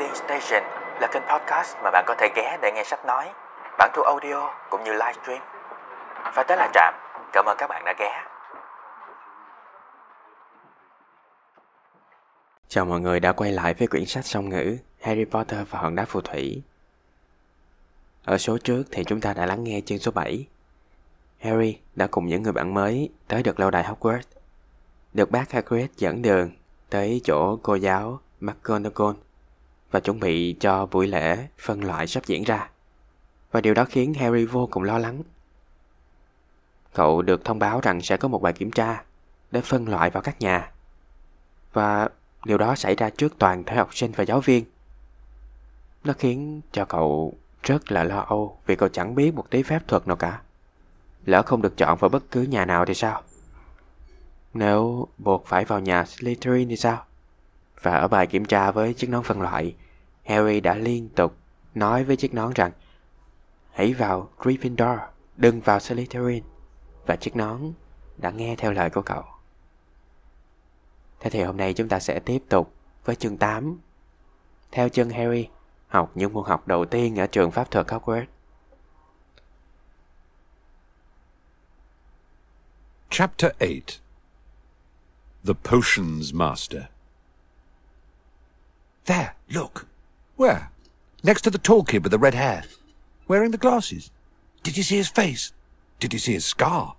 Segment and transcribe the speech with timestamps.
[0.00, 0.62] Reading Station
[1.00, 3.32] là kênh podcast mà bạn có thể ghé để nghe sách nói,
[3.78, 5.42] bản thu audio cũng như livestream.
[6.34, 6.94] Và tới là Trạm,
[7.32, 8.24] cảm ơn các bạn đã ghé.
[12.68, 15.94] Chào mọi người đã quay lại với quyển sách song ngữ Harry Potter và hòn
[15.94, 16.62] đá phù thủy.
[18.24, 20.46] Ở số trước thì chúng ta đã lắng nghe chương số 7.
[21.40, 24.20] Harry đã cùng những người bạn mới tới được lâu đài Hogwarts.
[25.12, 26.50] Được bác Hagrid dẫn đường
[26.90, 29.16] tới chỗ cô giáo McGonagall
[29.90, 32.70] và chuẩn bị cho buổi lễ phân loại sắp diễn ra.
[33.52, 35.22] Và điều đó khiến Harry vô cùng lo lắng.
[36.94, 39.02] Cậu được thông báo rằng sẽ có một bài kiểm tra
[39.50, 40.70] để phân loại vào các nhà.
[41.72, 42.08] Và
[42.44, 44.64] điều đó xảy ra trước toàn thể học sinh và giáo viên.
[46.04, 49.88] Nó khiến cho cậu rất là lo âu vì cậu chẳng biết một tí phép
[49.88, 50.40] thuật nào cả.
[51.24, 53.22] Lỡ không được chọn vào bất cứ nhà nào thì sao?
[54.54, 57.04] Nếu buộc phải vào nhà Slytherin thì sao?
[57.82, 59.74] Và ở bài kiểm tra với chiếc nón phân loại,
[60.24, 61.36] Harry đã liên tục
[61.74, 62.72] nói với chiếc nón rằng
[63.72, 64.98] Hãy vào Gryffindor,
[65.36, 66.44] đừng vào Slytherin.
[67.06, 67.72] Và chiếc nón
[68.16, 69.24] đã nghe theo lời của cậu.
[71.20, 73.78] Thế thì hôm nay chúng ta sẽ tiếp tục với chương 8.
[74.72, 75.48] Theo chân Harry,
[75.88, 78.26] học những môn học đầu tiên ở trường pháp thuật Hogwarts.
[83.10, 83.68] Chapter 8
[85.46, 86.82] The Potions Master
[89.06, 89.86] There, look.
[90.36, 90.70] Where?
[91.22, 92.64] Next to the tall kid with the red hair.
[93.28, 94.10] Wearing the glasses.
[94.62, 95.52] Did you see his face?
[95.98, 96.96] Did you see his scar?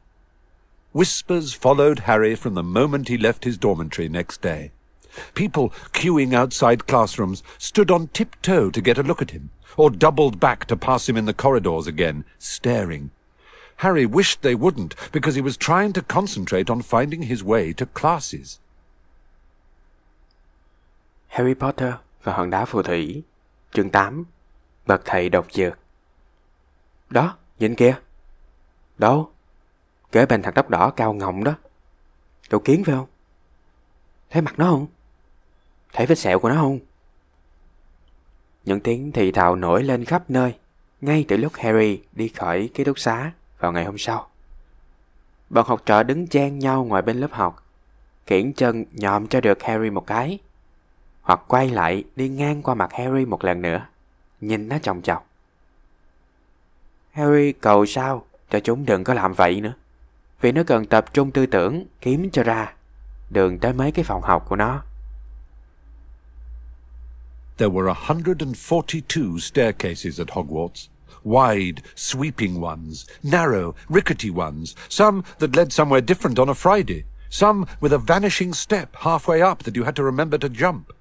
[0.93, 4.71] Whispers followed Harry from the moment he left his dormitory next day.
[5.33, 10.39] People queuing outside classrooms stood on tiptoe to get a look at him, or doubled
[10.39, 13.11] back to pass him in the corridors again, staring.
[13.77, 17.85] Harry wished they wouldn't, because he was trying to concentrate on finding his way to
[17.85, 18.59] classes.
[21.31, 21.93] Harry Potter
[22.23, 23.23] và hòn đá phù thủy
[23.73, 24.23] Chương 8
[24.85, 25.79] Bậc thầy độc dược
[27.09, 27.95] Đó, nhìn kìa
[28.97, 29.31] Đâu?
[30.11, 31.55] Kế bên thằng tóc đỏ cao ngọng đó
[32.49, 33.07] Cậu kiến phải không?
[34.29, 34.87] Thấy mặt nó không?
[35.93, 36.79] Thấy vết sẹo của nó không?
[38.65, 40.55] Những tiếng thì thào nổi lên khắp nơi
[41.01, 44.29] Ngay từ lúc Harry đi khỏi ký túc xá vào ngày hôm sau
[45.49, 47.65] Bọn học trò đứng chen nhau ngoài bên lớp học
[48.25, 50.39] Kiển chân nhòm cho được Harry một cái
[51.21, 53.85] hoặc quay lại đi ngang qua mặt Harry một lần nữa,
[54.41, 55.27] nhìn nó chòng chọc.
[57.11, 59.73] Harry cầu sao cho chúng đừng có làm vậy nữa,
[60.41, 62.73] vì nó cần tập trung tư tưởng kiếm cho ra
[63.29, 64.83] đường tới mấy cái phòng học của nó.
[67.57, 70.87] There were 142 staircases at Hogwarts.
[71.23, 77.65] Wide, sweeping ones, narrow, rickety ones, some that led somewhere different on a Friday, some
[77.79, 80.91] with a vanishing step halfway up that you had to remember to jump.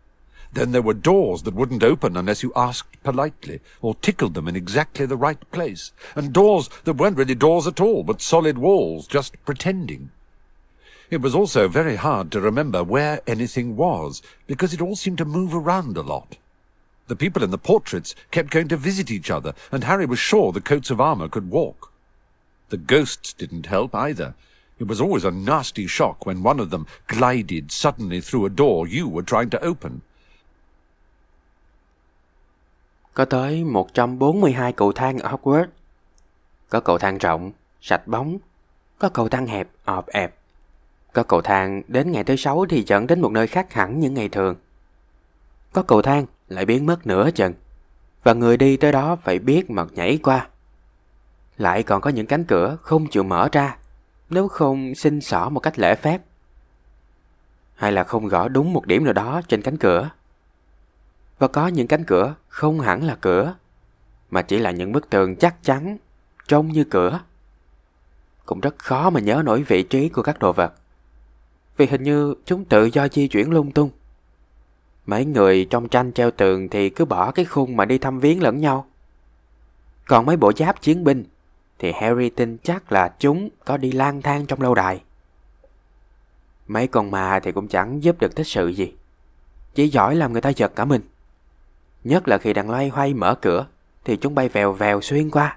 [0.53, 4.57] Then there were doors that wouldn't open unless you asked politely, or tickled them in
[4.57, 9.07] exactly the right place, and doors that weren't really doors at all, but solid walls,
[9.07, 10.11] just pretending.
[11.09, 15.25] It was also very hard to remember where anything was, because it all seemed to
[15.25, 16.37] move around a lot.
[17.07, 20.53] The people in the portraits kept going to visit each other, and Harry was sure
[20.53, 21.93] the coats of armour could walk.
[22.69, 24.35] The ghosts didn't help either.
[24.79, 28.87] It was always a nasty shock when one of them glided suddenly through a door
[28.87, 30.03] you were trying to open.
[33.21, 35.67] Có tới 142 cầu thang ở Hogwarts.
[36.69, 38.39] Có cầu thang rộng, sạch bóng.
[38.99, 40.35] Có cầu thang hẹp, ọp ẹp.
[41.13, 44.15] Có cầu thang đến ngày thứ sáu thì dẫn đến một nơi khác hẳn những
[44.15, 44.55] ngày thường.
[45.73, 47.53] Có cầu thang lại biến mất nửa chừng.
[48.23, 50.49] Và người đi tới đó phải biết mà nhảy qua.
[51.59, 53.77] Lại còn có những cánh cửa không chịu mở ra
[54.31, 56.23] nếu không xin xỏ một cách lễ phép.
[57.75, 60.11] Hay là không gõ đúng một điểm nào đó trên cánh cửa.
[61.41, 63.55] Và có những cánh cửa không hẳn là cửa,
[64.31, 65.97] mà chỉ là những bức tường chắc chắn,
[66.49, 67.21] trông như cửa.
[68.47, 70.73] Cũng rất khó mà nhớ nổi vị trí của các đồ vật,
[71.77, 73.91] vì hình như chúng tự do di chuyển lung tung.
[75.07, 78.43] Mấy người trong tranh treo tường thì cứ bỏ cái khung mà đi thăm viếng
[78.43, 78.87] lẫn nhau.
[80.07, 81.25] Còn mấy bộ giáp chiến binh
[81.79, 85.03] thì Harry tin chắc là chúng có đi lang thang trong lâu đài.
[86.69, 88.95] Mấy con ma thì cũng chẳng giúp được tích sự gì.
[89.75, 91.03] Chỉ giỏi làm người ta giật cả mình.
[92.05, 93.67] Nhất là khi đang loay hoay mở cửa
[94.05, 95.57] Thì chúng bay vèo vèo xuyên qua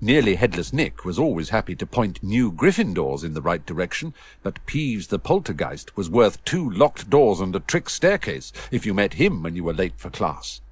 [0.00, 4.12] Nearly Headless Nick was always happy to point new Gryffindors in the right direction,
[4.42, 8.94] but Peeves the Poltergeist was worth two locked doors and a trick staircase if you
[8.94, 10.62] met him when you were late for class.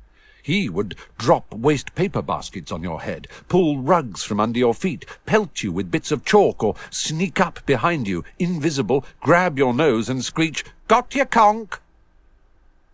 [0.42, 5.04] He would drop waste paper baskets on your head, pull rugs from under your feet,
[5.26, 10.08] pelt you with bits of chalk, or sneak up behind you, invisible, grab your nose
[10.08, 11.80] and screech, Got your conk!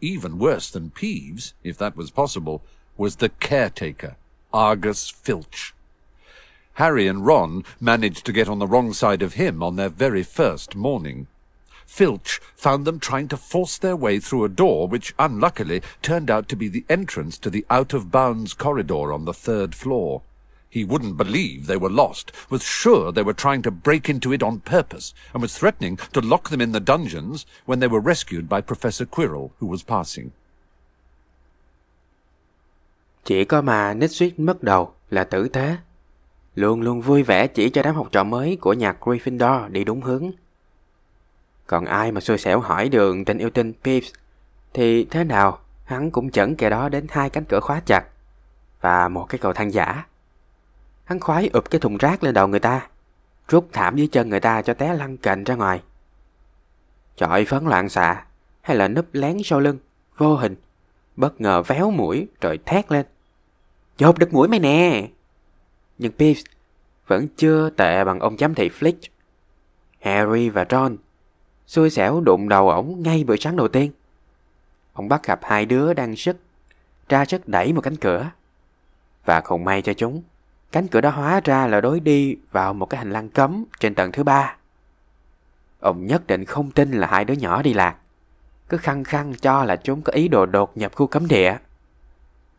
[0.04, 2.62] Even worse than Peeves, if that was possible,
[2.96, 4.16] was the caretaker,
[4.52, 5.74] Argus Filch.
[6.74, 10.22] Harry and Ron managed to get on the wrong side of him on their very
[10.22, 11.26] first morning.
[11.86, 16.48] Filch found them trying to force their way through a door which, unluckily, turned out
[16.48, 20.22] to be the entrance to the out-of-bounds corridor on the third floor.
[20.74, 24.42] He wouldn't believe they were lost, was sure they were trying to break into it
[24.42, 28.48] on purpose, and was threatening to lock them in the dungeons when they were rescued
[28.48, 30.30] by Professor Quirrell, who was passing.
[33.24, 35.76] Chỉ có mà nít mất đầu là tử thế.
[36.54, 40.02] Luôn luôn vui vẻ chỉ cho đám học trò mới của nhà Gryffindor đi đúng
[40.02, 40.30] hướng.
[41.66, 44.12] Còn ai mà xui xẻo hỏi đường tình yêu tinh Peeves
[44.72, 48.04] thì thế nào hắn cũng chẩn kẻ đó đến hai cánh cửa khóa chặt
[48.80, 50.04] và một cái cầu thang giả.
[51.04, 52.88] Hắn khoái ụp cái thùng rác lên đầu người ta,
[53.48, 55.82] rút thảm dưới chân người ta cho té lăn cành ra ngoài.
[57.16, 58.24] Chọi phấn loạn xạ
[58.60, 59.78] hay là núp lén sau lưng,
[60.16, 60.56] vô hình,
[61.16, 63.06] bất ngờ véo mũi rồi thét lên.
[63.96, 65.08] Chộp được mũi mày nè!
[65.98, 66.42] Nhưng Pips
[67.06, 68.96] vẫn chưa tệ bằng ông giám thị Flick.
[70.00, 70.96] Harry và Ron
[71.66, 73.90] xui xẻo đụng đầu ổng ngay buổi sáng đầu tiên.
[74.92, 76.36] Ông bắt gặp hai đứa đang sức,
[77.08, 78.30] ra sức đẩy một cánh cửa.
[79.24, 80.22] Và không may cho chúng,
[80.74, 83.94] cánh cửa đó hóa ra là đối đi vào một cái hành lang cấm trên
[83.94, 84.56] tầng thứ ba.
[85.80, 87.96] Ông nhất định không tin là hai đứa nhỏ đi lạc,
[88.68, 91.56] cứ khăng khăng cho là chúng có ý đồ đột nhập khu cấm địa.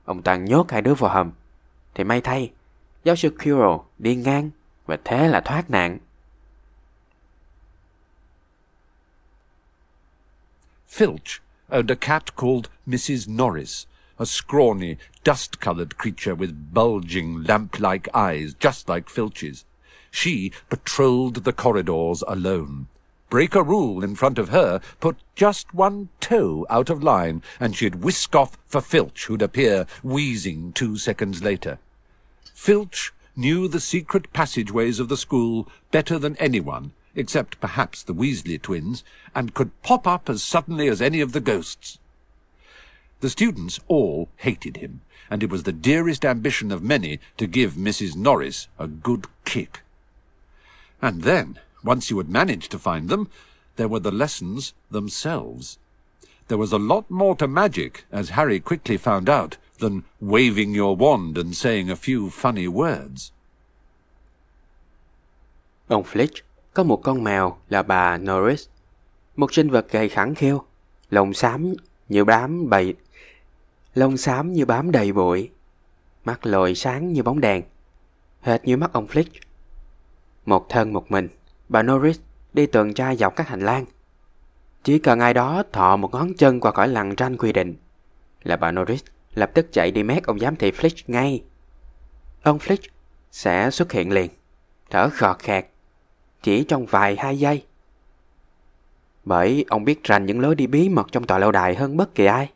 [0.05, 1.31] Ông toàn nhốt hai đứa vào hầm,
[1.93, 2.51] thì may thay,
[3.03, 4.49] giáo sư Kuro đi ngang
[4.85, 5.97] và thế là thoát nạn.
[10.89, 11.39] Filch
[11.69, 13.29] owned a cat called Mrs.
[13.41, 13.85] Norris,
[14.17, 19.65] a scrawny, dust-coloured creature with bulging, lamp-like eyes, just like Filch's.
[20.11, 22.87] She patrolled the corridors alone.
[23.29, 27.75] Break a rule in front of her, put just one toe out of line, and
[27.75, 31.79] she'd whisk off for Filch, who'd appear wheezing two seconds later.
[32.53, 38.61] Filch knew the secret passageways of the school better than anyone, except perhaps the Weasley
[38.61, 39.03] twins,
[39.33, 41.99] and could pop up as suddenly as any of the ghosts.
[43.21, 47.73] The students all hated him, and it was the dearest ambition of many to give
[47.73, 48.15] Mrs.
[48.15, 49.81] Norris a good kick.
[51.01, 53.27] And then, once you had managed to find them,
[53.75, 55.77] there were the lessons themselves.
[56.47, 60.95] There was a lot more to magic, as Harry quickly found out, than waving your
[60.95, 63.31] wand and saying a few funny words.
[65.87, 66.41] Ông Fletch
[66.73, 68.67] có một con mèo là bà Norris,
[69.35, 70.61] một sinh vật gầy khẳng khiu,
[71.09, 71.73] lông xám
[72.09, 72.93] như bám bầy,
[73.95, 75.49] lông xám như bám đầy bụi,
[76.25, 77.63] mắt lồi sáng như bóng đèn,
[78.41, 79.25] hệt như mắt ông Flick.
[80.45, 81.27] Một thân một mình,
[81.69, 82.19] bà Norris
[82.53, 83.85] đi tuần tra dọc các hành lang.
[84.83, 87.75] Chỉ cần ai đó thọ một ngón chân qua khỏi lằn ranh quy định,
[88.43, 89.03] là bà Norris
[89.33, 91.43] lập tức chạy đi mét ông giám thị Flick ngay.
[92.43, 92.87] Ông Flick
[93.31, 94.31] sẽ xuất hiện liền,
[94.89, 95.65] thở khọt khẹt,
[96.43, 97.65] chỉ trong vài hai giây.
[99.25, 102.15] Bởi ông biết rành những lối đi bí mật trong tòa lâu đài hơn bất
[102.15, 102.49] kỳ ai.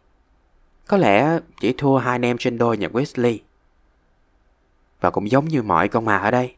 [0.89, 3.37] Có lẽ chỉ thua hai anh em trên đôi nhà Weasley.
[5.01, 6.55] Và cũng giống như mọi con mà ở đây,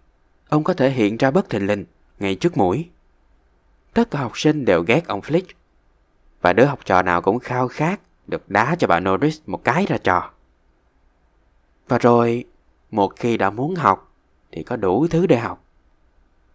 [0.49, 1.85] ông có thể hiện ra bất thình lình
[2.19, 2.89] ngay trước mũi.
[3.93, 5.43] Tất cả học sinh đều ghét ông Flick.
[6.41, 9.85] Và đứa học trò nào cũng khao khát được đá cho bà Norris một cái
[9.85, 10.31] ra trò.
[11.87, 12.45] Và rồi,
[12.91, 14.13] một khi đã muốn học,
[14.51, 15.63] thì có đủ thứ để học.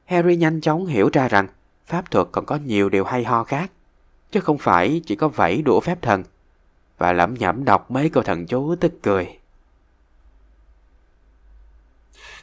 [0.04, 1.46] Harry nhanh chóng hiểu ra rằng
[1.86, 3.70] pháp thuật còn có nhiều điều hay ho khác,
[4.30, 6.22] chứ không phải chỉ có vẫy đũa phép thần
[6.98, 9.38] và lẩm nhẩm đọc mấy câu thần chú tức cười.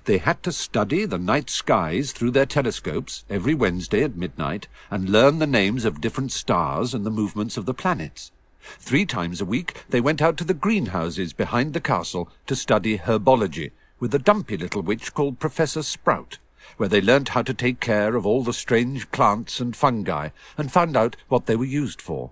[0.06, 5.10] They had to study the night skies through their telescopes every Wednesday at midnight and
[5.10, 8.32] learn the names of different stars and the movements of the planets.
[8.80, 12.98] Three times a week they went out to the greenhouses behind the castle to study
[12.98, 16.38] herbology with a dumpy little witch called Professor Sprout,
[16.76, 20.72] where they learnt how to take care of all the strange plants and fungi and
[20.72, 22.32] found out what they were used for.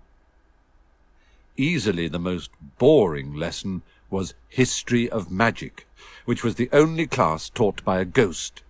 [1.62, 2.50] Easily the most
[2.80, 5.88] boring lesson was History of Magic,
[6.26, 8.64] which was the only class taught by a ghost.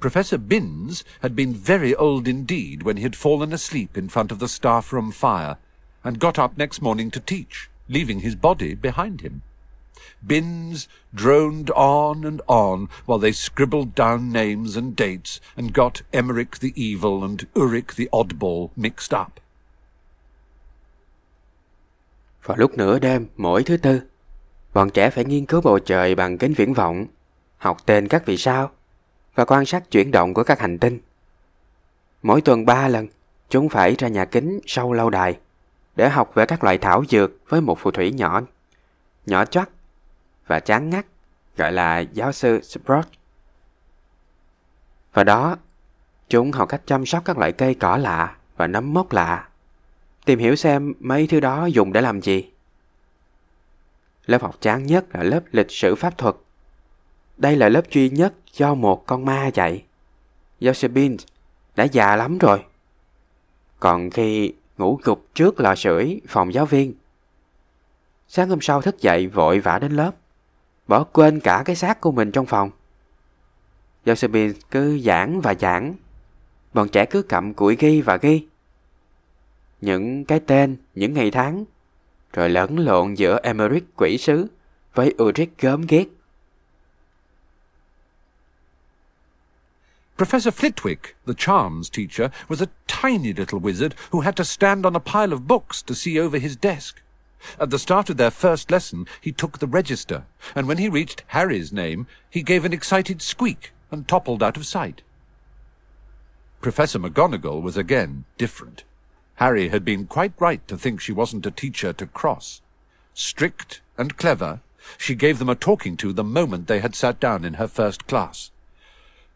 [0.00, 4.38] Professor Binns had been very old indeed when he had fallen asleep in front of
[4.38, 5.58] the staff room fire,
[6.02, 9.42] and got up next morning to teach, leaving his body behind him.
[10.26, 16.60] Binns droned on and on while they scribbled down names and dates and got Emmerich
[16.60, 19.38] the Evil and Uric the Oddball mixed up.
[22.44, 24.02] Vào lúc nửa đêm mỗi thứ tư,
[24.74, 27.06] bọn trẻ phải nghiên cứu bầu trời bằng kính viễn vọng,
[27.58, 28.70] học tên các vì sao
[29.34, 31.00] và quan sát chuyển động của các hành tinh.
[32.22, 33.06] Mỗi tuần ba lần,
[33.48, 35.38] chúng phải ra nhà kính sau lâu đài
[35.96, 38.40] để học về các loại thảo dược với một phù thủy nhỏ,
[39.26, 39.68] nhỏ choắt
[40.46, 41.06] và chán ngắt
[41.56, 43.06] gọi là giáo sư Sprout.
[45.12, 45.56] Và đó,
[46.28, 49.47] chúng học cách chăm sóc các loại cây cỏ lạ và nấm mốc lạ.
[50.28, 52.50] Tìm hiểu xem mấy thứ đó dùng để làm gì.
[54.26, 56.34] Lớp học chán nhất là lớp lịch sử pháp thuật.
[57.36, 59.84] Đây là lớp duy nhất do một con ma dạy.
[60.60, 60.74] Giáo
[61.76, 62.64] đã già lắm rồi.
[63.80, 66.94] Còn khi ngủ gục trước lò sưởi phòng giáo viên.
[68.28, 70.12] Sáng hôm sau thức dậy vội vã đến lớp,
[70.88, 72.70] bỏ quên cả cái xác của mình trong phòng.
[74.04, 74.16] Giáo
[74.70, 75.94] cứ giảng và giảng,
[76.74, 78.46] bọn trẻ cứ cầm cụi ghi và ghi.
[79.80, 81.64] Những cái tên, những ngày tháng,
[82.32, 84.46] rồi lẫn lộn giữa Emmerich quỷ sứ
[84.94, 86.04] với Ulrich gớm ghét.
[90.18, 94.96] Professor Flitwick, the charms teacher, was a tiny little wizard who had to stand on
[94.96, 96.96] a pile of books to see over his desk.
[97.60, 100.22] At the start of their first lesson, he took the register,
[100.54, 104.66] and when he reached Harry's name, he gave an excited squeak and toppled out of
[104.66, 105.02] sight.
[106.60, 108.82] Professor McGonagall was again different.
[109.38, 112.60] Harry had been quite right to think she wasn't a teacher to cross.
[113.14, 114.60] Strict and clever,
[114.96, 118.08] she gave them a talking to the moment they had sat down in her first
[118.08, 118.50] class.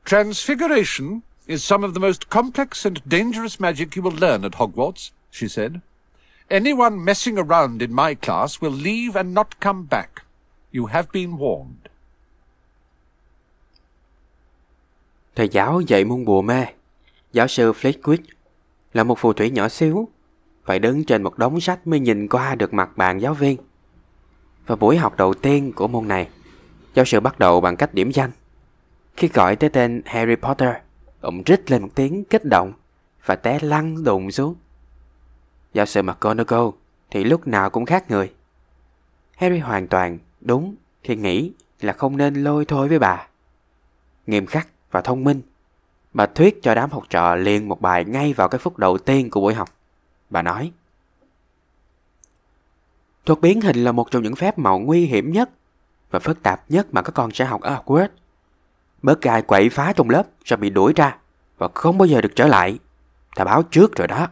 [0.05, 5.13] Transfiguration is some of the most complex and dangerous magic you will learn at Hogwarts,
[5.31, 5.81] she said.
[6.51, 10.25] Anyone messing around in my class will leave and not come back.
[10.73, 11.89] You have been warned.
[15.35, 16.67] Thầy giáo dạy môn bùa mê,
[17.33, 18.25] giáo sư Flitwick,
[18.93, 20.09] là một phù thủy nhỏ xíu,
[20.65, 23.57] phải đứng trên một đống sách mới nhìn qua được mặt bàn giáo viên.
[24.67, 26.29] Và buổi học đầu tiên của môn này,
[26.95, 28.31] giáo sư bắt đầu bằng cách điểm danh.
[29.17, 30.75] Khi gọi tới tên Harry Potter,
[31.21, 32.73] ông rít lên một tiếng kích động
[33.25, 34.55] và té lăn đùng xuống.
[35.75, 36.69] Giáo sư McGonagall
[37.11, 38.33] thì lúc nào cũng khác người.
[39.37, 43.27] Harry hoàn toàn đúng khi nghĩ là không nên lôi thôi với bà.
[44.27, 45.41] Nghiêm khắc và thông minh,
[46.13, 49.31] bà thuyết cho đám học trò liền một bài ngay vào cái phút đầu tiên
[49.31, 49.69] của buổi học.
[50.31, 50.73] Bà nói,
[53.27, 55.51] Thuật biến hình là một trong những phép màu nguy hiểm nhất
[56.11, 58.09] và phức tạp nhất mà các con sẽ học ở Hogwarts.
[59.03, 61.17] Bớt ai quậy phá trong lớp sẽ bị đuổi ra
[61.59, 62.79] và không bao giờ được trở lại.
[63.35, 64.29] Ta báo trước rồi đó.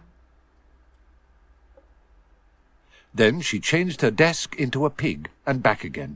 [3.18, 6.14] Then she changed her desk into a pig and back again.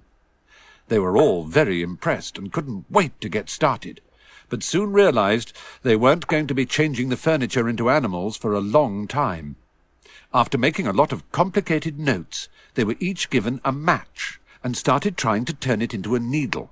[0.88, 3.94] They were all very impressed and couldn't wait to get started,
[4.48, 8.60] but soon realized they weren't going to be changing the furniture into animals for a
[8.60, 9.56] long time.
[10.32, 15.16] After making a lot of complicated notes, they were each given a match and started
[15.16, 16.70] trying to turn it into a needle.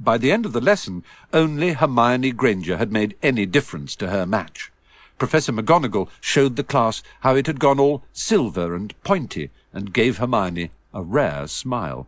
[0.00, 1.02] By the end of the lesson,
[1.32, 4.70] only Hermione Granger had made any difference to her match.
[5.18, 10.18] Professor McGonagall showed the class how it had gone all silver and pointy and gave
[10.18, 12.06] Hermione a rare smile.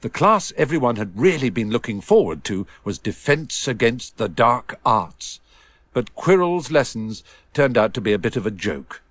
[0.00, 5.40] The class everyone had really been looking forward to was Defence Against the Dark Arts,
[5.92, 9.02] but Quirrell's lessons turned out to be a bit of a joke.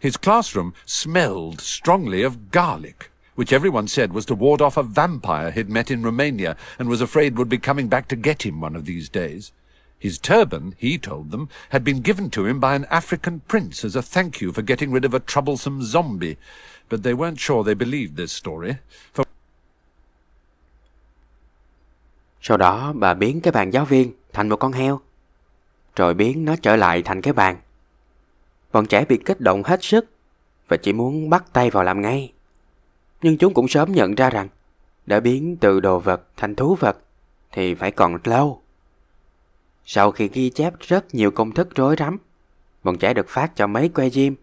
[0.00, 5.50] His classroom smelled strongly of garlic, which everyone said was to ward off a vampire
[5.50, 8.74] he'd met in Romania and was afraid would be coming back to get him one
[8.74, 9.52] of these days.
[9.98, 13.94] His turban, he told them, had been given to him by an African prince as
[13.94, 16.38] a thank you for getting rid of a troublesome zombie,
[16.88, 18.78] but they weren't sure they believed this story,
[19.12, 19.26] for
[22.42, 25.00] Sau đó bà biến cái bàn giáo viên thành một con heo,
[25.96, 27.56] rồi biến nó trở lại thành cái bàn.
[28.72, 30.10] Bọn trẻ bị kích động hết sức
[30.68, 32.32] và chỉ muốn bắt tay vào làm ngay.
[33.22, 34.48] Nhưng chúng cũng sớm nhận ra rằng
[35.06, 36.98] đã biến từ đồ vật thành thú vật
[37.52, 38.62] thì phải còn lâu.
[39.84, 42.18] Sau khi ghi chép rất nhiều công thức rối rắm,
[42.82, 44.34] bọn trẻ được phát cho mấy que diêm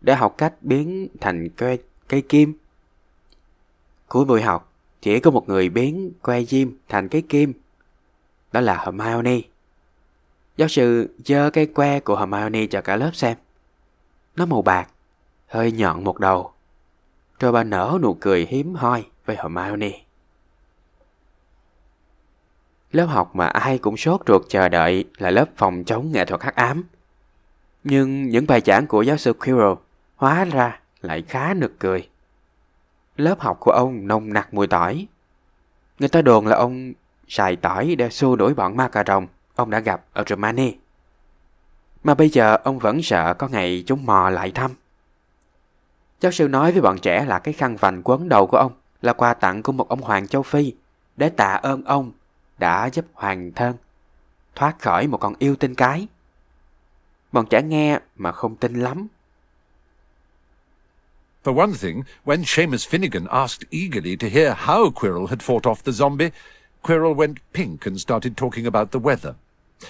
[0.00, 1.76] để học cách biến thành que
[2.08, 2.54] cây kim.
[4.08, 4.71] Cuối buổi học,
[5.02, 7.52] chỉ có một người biến que diêm thành cái kim.
[8.52, 9.40] Đó là Hermione.
[10.56, 13.36] Giáo sư giơ cây que của Hermione cho cả lớp xem.
[14.36, 14.88] Nó màu bạc,
[15.46, 16.52] hơi nhọn một đầu.
[17.40, 20.00] Rồi bà nở nụ cười hiếm hoi với Hermione.
[22.92, 26.42] Lớp học mà ai cũng sốt ruột chờ đợi là lớp phòng chống nghệ thuật
[26.42, 26.84] hắc ám.
[27.84, 29.74] Nhưng những bài giảng của giáo sư Quirrell
[30.16, 32.08] hóa ra lại khá nực cười.
[33.16, 35.06] Lớp học của ông nồng nặc mùi tỏi.
[35.98, 36.92] Người ta đồn là ông
[37.28, 40.74] xài tỏi để xua đuổi bọn ma cà rồng ông đã gặp ở Romani.
[42.04, 44.70] Mà bây giờ ông vẫn sợ có ngày chúng mò lại thăm.
[46.20, 49.12] Giáo sư nói với bọn trẻ là cái khăn vành quấn đầu của ông là
[49.12, 50.72] quà tặng của một ông hoàng châu Phi
[51.16, 52.12] để tạ ơn ông
[52.58, 53.76] đã giúp hoàng thân
[54.54, 56.06] thoát khỏi một con yêu tinh cái.
[57.32, 59.06] Bọn trẻ nghe mà không tin lắm.
[61.42, 65.82] For one thing, when Seamus Finnegan asked eagerly to hear how Quirrell had fought off
[65.82, 66.32] the zombie,
[66.84, 69.34] Quirrell went pink and started talking about the weather.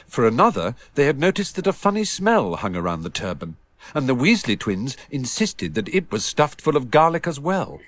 [0.07, 3.57] For another, they had noticed that a funny smell hung around the turban,
[3.95, 7.81] and the Weasley twins insisted that it was stuffed full of garlic as well,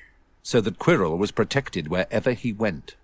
[0.43, 2.97] so that Quirrell was protected wherever he went.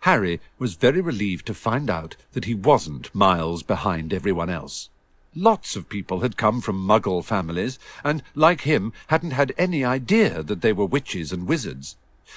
[0.00, 4.88] Harry was very relieved to find out that he wasn't miles behind everyone else.
[5.34, 10.42] Lots of people had come from Muggle families, and, like him, hadn't had any idea
[10.42, 11.96] that they were witches and wizards.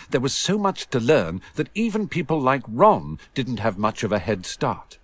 [0.09, 4.11] There was so much to learn that even people like Ron didn't have much of
[4.11, 4.97] a head start.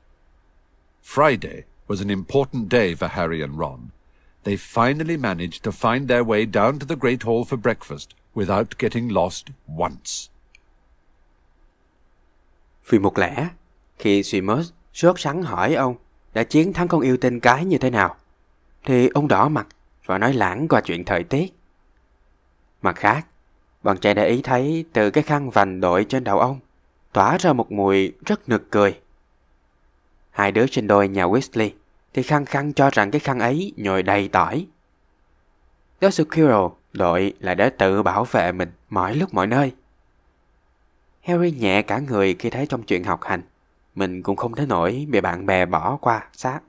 [1.01, 3.91] Friday was an important day for Harry and Ron.
[4.43, 8.77] They finally managed to find their way down to the Great Hall for breakfast without
[8.77, 10.29] getting lost once.
[12.89, 13.49] Vì một lẽ,
[13.97, 15.95] khi Seamus sốt sắng hỏi ông
[16.39, 18.15] đã chiến thắng con yêu tinh cái như thế nào,
[18.85, 19.67] thì ông đỏ mặt
[20.05, 21.53] và nói lãng qua chuyện thời tiết.
[22.81, 23.27] Mặt khác,
[23.83, 26.59] bọn trẻ để ý thấy từ cái khăn vành đội trên đầu ông
[27.13, 28.99] tỏa ra một mùi rất nực cười.
[30.31, 31.69] Hai đứa sinh đôi nhà Weasley
[32.13, 34.67] thì khăng khăng cho rằng cái khăn ấy nhồi đầy tỏi.
[36.01, 39.71] Giáo sư Quirrell đội là để tự bảo vệ mình mọi lúc mọi nơi.
[41.21, 43.41] Harry nhẹ cả người khi thấy trong chuyện học hành,
[43.99, 46.59] mình cũng không thể nổi bị bạn bè bỏ qua xa.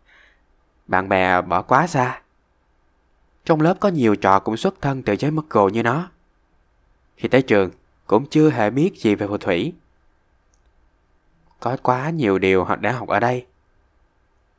[0.87, 2.21] Bạn bè bỏ quá xa.
[3.45, 6.11] Trong lớp có nhiều trò cũng xuất thân từ giới mất Muggle như nó.
[7.17, 7.71] Khi tới trường,
[8.07, 9.73] cũng chưa hề biết gì về phù thủy.
[11.61, 13.47] Có quá nhiều điều họ đã học ở đây.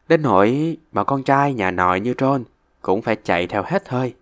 [0.08, 2.44] Đến nỗi mà con trai nhà nội như Ron
[2.82, 4.16] cũng phải chạy theo hết hơi.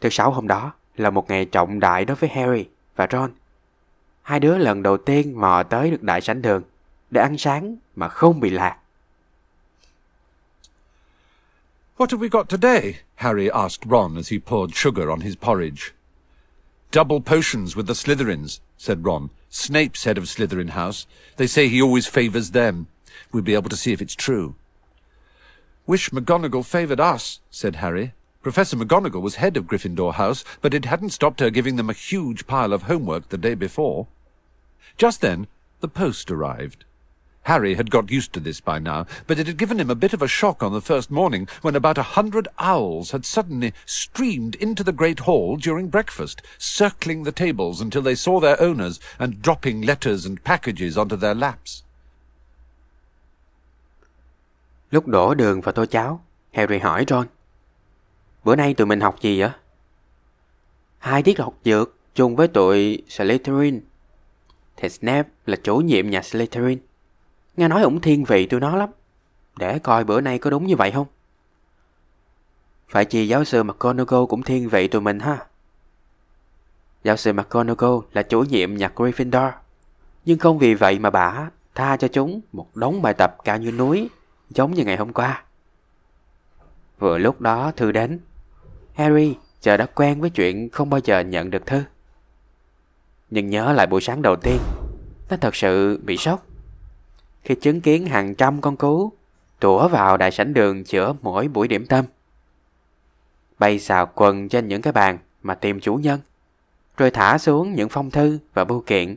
[0.00, 3.30] Thứ sáu hôm đó là một ngày trọng đại đối với Harry và Ron.
[4.22, 6.62] Hai đứa lần đầu tiên mò tới được đại sảnh đường
[7.10, 8.76] để ăn sáng mà không bị lạc.
[11.96, 12.94] What have we got today?
[13.14, 15.92] Harry asked Ron as he poured sugar on his porridge.
[16.92, 19.28] Double potions with the Slytherins, said Ron.
[19.50, 21.06] Snape's head of Slytherin House.
[21.36, 22.86] They say he always favours them.
[23.32, 24.54] We'll be able to see if it's true.
[25.86, 28.12] Wish McGonagall favoured us, said Harry.
[28.42, 31.94] Professor McGonagall was head of Gryffindor House, but it hadn't stopped her giving them a
[31.94, 34.08] huge pile of homework the day before.
[34.98, 35.46] Just then,
[35.80, 36.84] the post arrived.
[37.44, 40.12] Harry had got used to this by now, but it had given him a bit
[40.12, 44.54] of a shock on the first morning when about a hundred owls had suddenly streamed
[44.56, 49.42] into the great hall during breakfast, circling the tables until they saw their owners and
[49.42, 51.82] dropping letters and packages onto their laps.
[54.90, 56.20] Lúc đổ đường vào tô cháo,
[56.52, 57.26] Harry hỏi Ron.
[58.44, 59.50] Bữa nay tụi mình học gì vậy?
[60.98, 63.80] Hai tiết học dược chung với tụi Slytherin.
[64.76, 66.78] Thì Snape là chủ nhiệm nhà Slytherin.
[67.56, 68.90] Nghe nói ổng thiên vị tụi nó lắm.
[69.56, 71.06] Để coi bữa nay có đúng như vậy không?
[72.88, 75.46] Phải chi giáo sư McGonagall cũng thiên vị tụi mình ha?
[77.04, 79.50] Giáo sư McGonagall là chủ nhiệm nhà Gryffindor.
[80.24, 83.72] Nhưng không vì vậy mà bà tha cho chúng một đống bài tập cao như
[83.72, 84.10] núi
[84.50, 85.44] giống như ngày hôm qua.
[86.98, 88.20] Vừa lúc đó thư đến,
[88.94, 91.82] Harry giờ đã quen với chuyện không bao giờ nhận được thư.
[93.30, 94.58] Nhưng nhớ lại buổi sáng đầu tiên,
[95.30, 96.46] nó thật sự bị sốc.
[97.44, 99.12] Khi chứng kiến hàng trăm con cú
[99.60, 102.04] tủa vào đại sảnh đường chữa mỗi buổi điểm tâm.
[103.58, 106.20] Bay xào quần trên những cái bàn mà tìm chủ nhân,
[106.96, 109.16] rồi thả xuống những phong thư và bưu kiện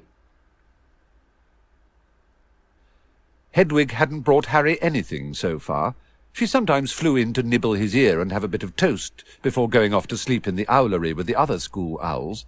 [3.56, 5.92] Hedwig hadn't brought Harry anything so far.
[6.36, 9.70] She sometimes flew in to nibble his ear and have a bit of toast before
[9.70, 12.46] going off to sleep in the owlery with the other school owls.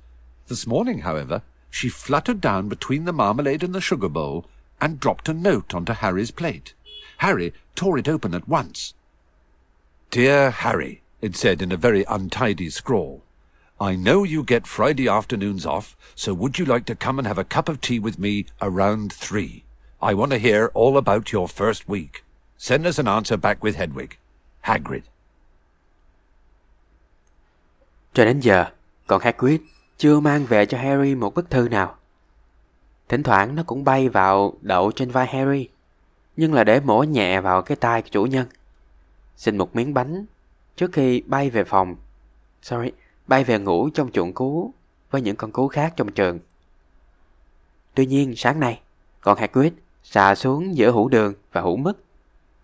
[0.48, 4.46] This morning, however, she fluttered down between the marmalade and the sugar bowl
[4.82, 6.74] and dropped a note onto Harry's plate.
[7.20, 8.94] Harry tore it open at once.
[10.12, 13.24] Dear Harry, it said in a very untidy scrawl,
[13.80, 17.38] I know you get Friday afternoons off, so would you like to come and have
[17.38, 19.64] a cup of tea with me around three?
[20.02, 22.26] I want to hear all about your first week.
[22.58, 24.08] Send us an answer back with Hedwig.
[24.60, 25.02] Hagrid.
[28.14, 28.66] Cho đến giờ,
[29.08, 29.62] còn Hagrid
[29.98, 31.96] chưa mang về cho Harry một bức thư nào.
[33.10, 35.70] Thỉnh thoảng nó cũng bay vào đậu trên vai Harry,
[36.38, 38.48] nhưng là để mổ nhẹ vào cái tai của chủ nhân.
[39.36, 40.26] Xin một miếng bánh
[40.76, 41.96] trước khi bay về phòng.
[42.62, 42.92] Sorry,
[43.28, 44.74] bay về ngủ trong chuồng cú
[45.12, 46.40] với những con cú khác trong trường.
[47.94, 48.80] Tuy nhiên sáng nay,
[49.22, 51.98] con Hagrid xà xuống giữa hũ đường và hũ mứt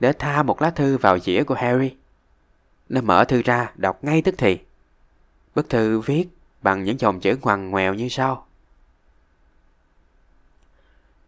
[0.03, 1.95] để tha một lá thư vào dĩa của Harry.
[2.89, 4.59] Nó mở thư ra đọc ngay tức thì.
[5.55, 6.27] Bức thư viết
[6.61, 8.45] bằng những dòng chữ ngoằn ngoèo như sau.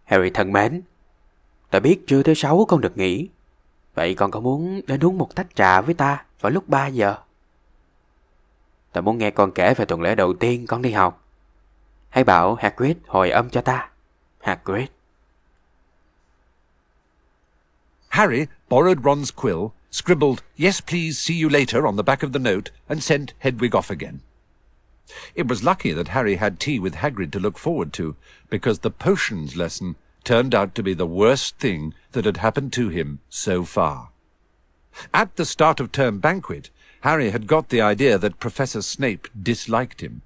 [0.04, 0.82] Harry thân mến,
[1.70, 3.30] ta biết trưa thứ sáu con được nghỉ.
[3.94, 7.16] Vậy con có muốn đến uống một tách trà với ta vào lúc 3 giờ?
[8.92, 11.24] Ta muốn nghe con kể về tuần lễ đầu tiên con đi học.
[12.10, 13.90] Hãy bảo Hagrid hồi âm cho ta.
[14.42, 14.95] Hagrid.
[18.16, 22.40] Harry borrowed Ron's quill, scribbled, Yes, please, see you later on the back of the
[22.40, 24.22] note, and sent Hedwig off again.
[25.36, 28.16] It was lucky that Harry had tea with Hagrid to look forward to,
[28.50, 32.88] because the potions lesson turned out to be the worst thing that had happened to
[32.88, 34.12] him so far.
[35.14, 36.70] At the start of term banquet,
[37.02, 40.22] Harry had got the idea that Professor Snape disliked him.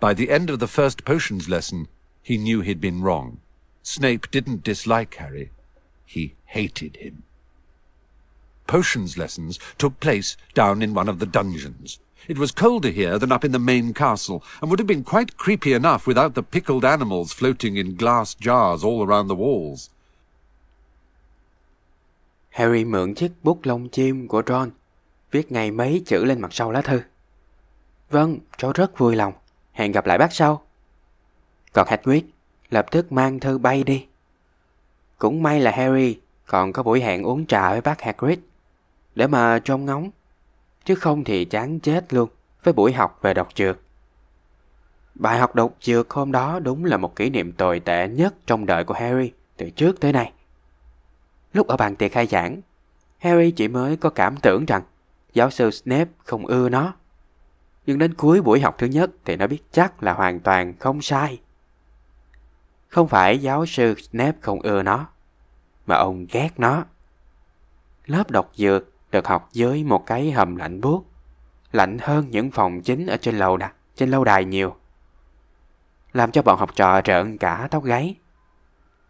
[0.00, 1.86] By the end of the first potions lesson,
[2.24, 3.38] he knew he'd been wrong.
[3.84, 5.52] Snape didn't dislike Harry.
[6.10, 7.22] He hated him.
[8.66, 12.00] Potions lessons took place down in one of the dungeons.
[12.26, 15.36] It was colder here than up in the main castle, and would have been quite
[15.36, 19.88] creepy enough without the pickled animals floating in glass jars all around the walls.
[22.50, 24.70] Harry mượn chiếc bút lông chim của Ron,
[25.30, 27.00] viết ngay mấy chữ lên mặt sau lá thư.
[28.10, 29.32] Vâng, cháu rất vui lòng.
[29.72, 30.62] Hẹn gặp lại bác sau.
[31.72, 32.24] Còn Hagrid
[32.70, 34.06] lập tức mang thư bay đi.
[35.20, 38.38] Cũng may là Harry còn có buổi hẹn uống trà với bác Hagrid
[39.14, 40.10] để mà trông ngóng.
[40.84, 42.28] Chứ không thì chán chết luôn
[42.62, 43.78] với buổi học về đọc trượt.
[45.14, 48.66] Bài học đọc trượt hôm đó đúng là một kỷ niệm tồi tệ nhất trong
[48.66, 50.32] đời của Harry từ trước tới nay.
[51.52, 52.60] Lúc ở bàn tiệc khai giảng,
[53.18, 54.82] Harry chỉ mới có cảm tưởng rằng
[55.32, 56.94] giáo sư Snape không ưa nó.
[57.86, 61.02] Nhưng đến cuối buổi học thứ nhất thì nó biết chắc là hoàn toàn không
[61.02, 61.40] sai.
[62.90, 65.06] Không phải giáo sư Snape không ưa nó,
[65.86, 66.84] mà ông ghét nó.
[68.06, 71.04] Lớp độc dược được học dưới một cái hầm lạnh buốt,
[71.72, 74.76] lạnh hơn những phòng chính ở trên lầu đà, trên lâu đài nhiều.
[76.12, 78.14] Làm cho bọn học trò rợn cả tóc gáy.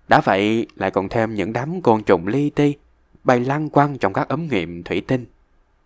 [0.09, 2.77] Đã vậy lại còn thêm những đám côn trùng li ti
[3.25, 5.27] bay lăn quăng trong các ấm nghiệm thủy tinh,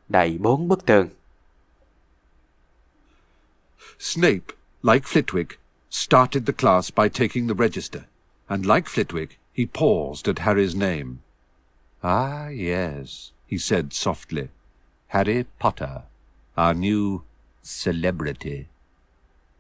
[0.09, 1.09] đầy bốn bức tường.
[3.99, 5.45] Snape, like Flitwick,
[5.95, 8.07] started the class by taking the register,
[8.49, 11.23] and like Flitwick, he paused at Harry's name.
[12.03, 14.49] Ah, yes, he said softly.
[15.09, 16.03] Harry Potter,
[16.57, 17.23] our new
[17.63, 18.67] celebrity.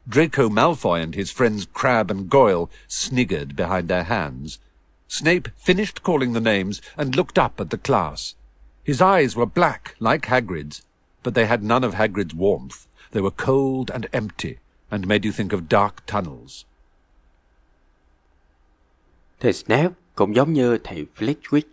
[0.08, 4.58] Draco Malfoy and his friends Crabbe and Goyle sniggered behind their hands.
[5.06, 8.34] Snape finished calling the names and looked up at the class.
[8.82, 10.82] His eyes were black, like Hagrid's,
[11.22, 12.88] but they had none of Hagrid's warmth.
[13.12, 14.58] They were cold and empty,
[14.94, 16.64] and made you think of dark tunnels.
[19.40, 21.68] Thầy Snape cũng giống như thầy Flitwick,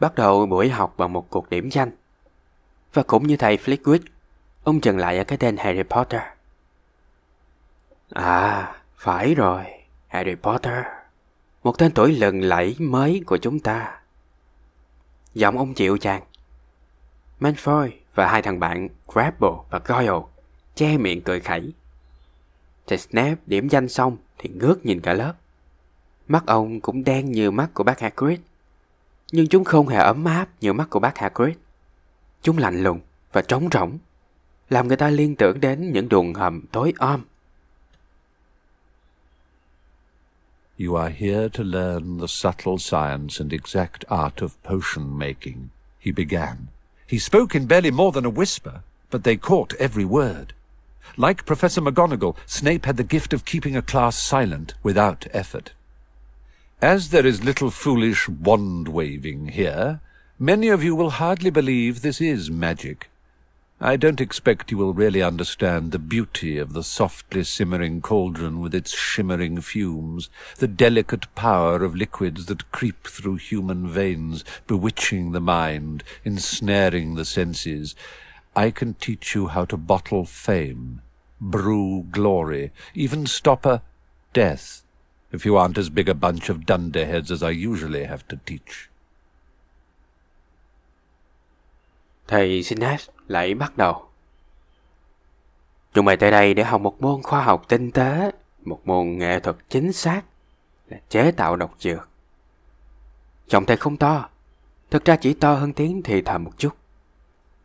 [0.00, 1.90] bắt đầu buổi học bằng một cuộc điểm danh.
[2.92, 4.00] Và cũng như thầy Flitwick,
[4.64, 6.22] ông dừng lại ở cái tên Harry Potter.
[8.10, 9.64] À, phải rồi,
[10.08, 10.84] Harry Potter.
[11.62, 14.00] Một tên tuổi lừng lẫy mới của chúng ta.
[15.34, 16.22] Giọng ông chịu chàng.
[17.40, 20.20] Malfoy và hai thằng bạn Grapple và Goyle
[20.74, 21.72] che miệng cười khẩy.
[22.86, 25.34] Thầy Snape điểm danh xong thì ngước nhìn cả lớp.
[26.28, 28.38] Mắt ông cũng đen như mắt của bác Hagrid.
[29.32, 31.56] Nhưng chúng không hề ấm áp như mắt của bác Hagrid.
[32.42, 33.00] Chúng lạnh lùng
[33.32, 33.98] và trống rỗng,
[34.70, 37.20] làm người ta liên tưởng đến những đường hầm tối om.
[40.78, 45.68] You are here to learn the subtle science and exact art of potion making,
[46.00, 46.56] he began.
[47.08, 48.80] He spoke in barely more than a whisper,
[49.12, 50.44] but they caught every word.
[51.16, 55.72] Like Professor McGonagall, Snape had the gift of keeping a class silent without effort.
[56.82, 60.00] As there is little foolish wand-waving here,
[60.38, 63.10] many of you will hardly believe this is magic.
[63.80, 68.74] I don't expect you will really understand the beauty of the softly simmering cauldron with
[68.74, 75.40] its shimmering fumes, the delicate power of liquids that creep through human veins, bewitching the
[75.40, 77.94] mind, ensnaring the senses.
[78.54, 81.00] I can teach you how to bottle fame,
[81.40, 83.80] brew glory, even stop a
[84.34, 84.84] death,
[85.32, 88.88] if you aren't as big a bunch of dunderheads as I usually have to teach.
[92.26, 94.08] Thầy Snape lại bắt đầu.
[95.94, 98.30] Chúng mày tới đây để học một môn khoa học tinh tế,
[98.64, 100.22] một môn nghệ thuật chính xác
[100.88, 102.08] là chế tạo độc dược.
[103.48, 104.28] Giọng thầy không to,
[104.90, 106.74] thực ra chỉ to hơn tiếng thì thầm một chút.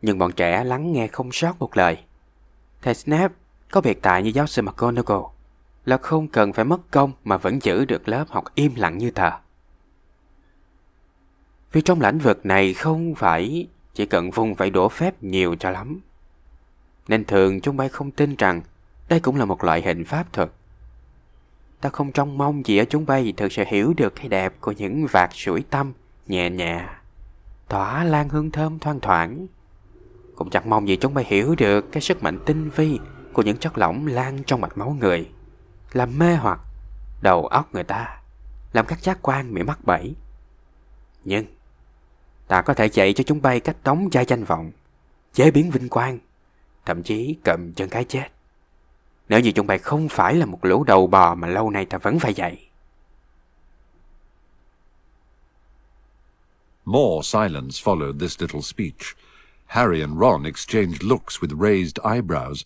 [0.02, 1.98] Nhưng bọn trẻ lắng nghe không sót một lời.
[2.82, 3.32] Thầy snap
[3.70, 5.24] có biệt tại như giáo sư McGonagall
[5.84, 9.10] là không cần phải mất công mà vẫn giữ được lớp học im lặng như
[9.10, 9.30] tờ.
[11.72, 15.70] Vì trong lãnh vực này không phải chỉ cần vung phải đổ phép nhiều cho
[15.70, 16.00] lắm.
[17.08, 18.60] Nên thường chúng bay không tin rằng
[19.08, 20.50] đây cũng là một loại hình pháp thuật.
[21.80, 24.72] Ta không trông mong gì ở chúng bay thực sự hiểu được cái đẹp của
[24.72, 25.92] những vạt sủi tâm
[26.26, 26.88] nhẹ nhẹ,
[27.68, 29.46] tỏa lan hương thơm thoang thoảng.
[30.40, 32.98] Cũng chẳng mong gì chúng bay hiểu được cái sức mạnh tinh vi
[33.32, 35.30] của những chất lỏng lan trong mạch máu người,
[35.92, 36.60] làm mê hoặc
[37.22, 38.20] đầu óc người ta,
[38.72, 40.14] làm các giác quan bị mắc bẫy.
[41.24, 41.46] Nhưng
[42.48, 44.72] ta có thể dạy cho chúng bay cách đóng chai danh vọng,
[45.32, 46.18] chế biến vinh quang,
[46.86, 48.28] thậm chí cầm chân cái chết.
[49.28, 51.98] Nếu như chúng bay không phải là một lũ đầu bò mà lâu nay ta
[51.98, 52.68] vẫn phải dạy.
[56.84, 59.16] More silence followed this little speech.
[59.70, 62.64] Harry and Ron exchanged looks with raised eyebrows.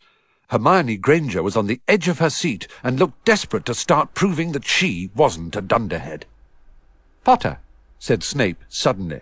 [0.48, 4.52] Hermione Granger was on the edge of her seat and looked desperate to start proving
[4.52, 6.24] that she wasn't a dunderhead.
[7.22, 7.58] Potter,
[7.98, 9.20] said Snape suddenly,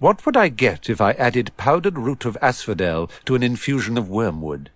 [0.00, 4.10] what would I get if I added powdered root of asphodel to an infusion of
[4.10, 4.68] wormwood?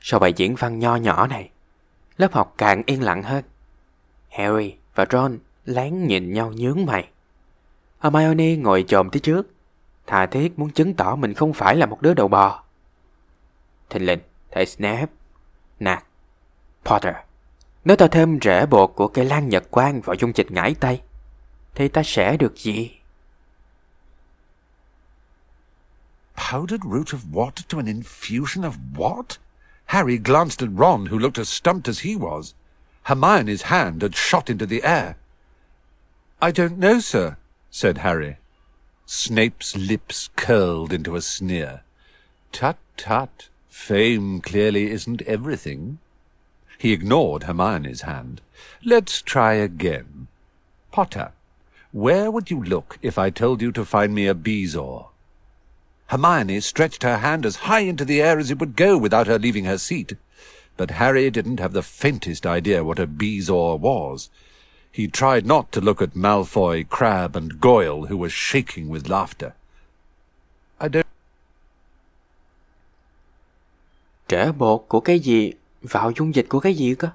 [0.00, 1.50] Sau bài diễn văn nho nhỏ này,
[2.16, 3.44] lớp học càng yên lặng hơn.
[4.28, 7.11] Harry và Ron lén nhìn nhau nhướng mày.
[8.02, 9.46] À, Hermione ngồi chồm tới trước,
[10.06, 12.62] thà thiết muốn chứng tỏ mình không phải là một đứa đầu bò.
[13.90, 14.18] Thình lình,
[14.50, 15.06] thầy Snape,
[15.80, 16.04] nạt,
[16.84, 17.14] Potter,
[17.84, 21.02] nếu ta thêm rễ bột của cây lan nhật quang vào dung dịch ngải tay,
[21.74, 22.90] thì ta sẽ được gì?
[26.36, 29.38] Powdered root of what to an infusion of what?
[29.84, 32.52] Harry glanced at Ron, who looked as stumped as he was.
[33.02, 35.14] Hermione's hand had shot into the air.
[36.40, 37.36] I don't know, sir,
[37.72, 38.36] said Harry.
[39.06, 41.80] Snape's lips curled into a sneer.
[42.52, 43.48] Tut, tut.
[43.68, 45.98] Fame clearly isn't everything.
[46.78, 48.42] He ignored Hermione's hand.
[48.84, 50.28] Let's try again.
[50.92, 51.32] Potter,
[51.92, 55.08] where would you look if I told you to find me a bezoar?
[56.08, 59.38] Hermione stretched her hand as high into the air as it would go without her
[59.38, 60.12] leaving her seat.
[60.76, 64.28] But Harry didn't have the faintest idea what a bezoar was.
[64.92, 69.50] He tried not to look at Malfoy, Crabbe, and Goyle, who were shaking with laughter.
[70.80, 71.06] I don't...
[74.28, 75.52] Trễ bột của cái gì
[75.82, 77.08] vào dung dịch của cái gì cơ?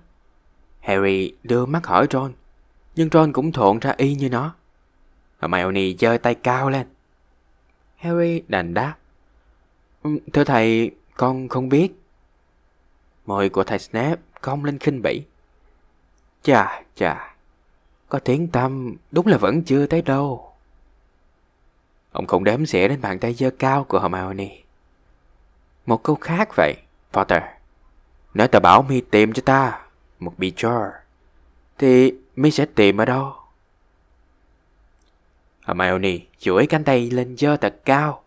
[0.79, 2.33] Harry đưa mắt hỏi Ron,
[2.95, 4.55] nhưng Ron cũng thộn ra y như nó.
[5.41, 6.87] Hermione giơ tay cao lên.
[7.97, 8.95] Harry đành đáp.
[10.03, 11.91] Ừ, thưa thầy, con không biết.
[13.25, 15.23] Môi của thầy Snape cong lên khinh bỉ.
[16.43, 17.36] Chà, chà,
[18.09, 20.53] có tiếng tâm đúng là vẫn chưa tới đâu.
[22.11, 24.57] Ông không đếm xỉa đến bàn tay dơ cao của Hermione.
[25.85, 26.75] Một câu khác vậy,
[27.13, 27.43] Potter.
[28.33, 29.81] Nếu ta bảo mi tìm cho ta
[30.19, 30.93] một Beacher,
[31.77, 33.33] thì mi sẽ tìm ở đâu?
[35.65, 38.23] Hermione chuỗi cánh tay lên dơ thật cao.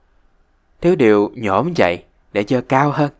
[0.80, 3.10] Thiếu điều nhổm dậy để dơ cao hơn.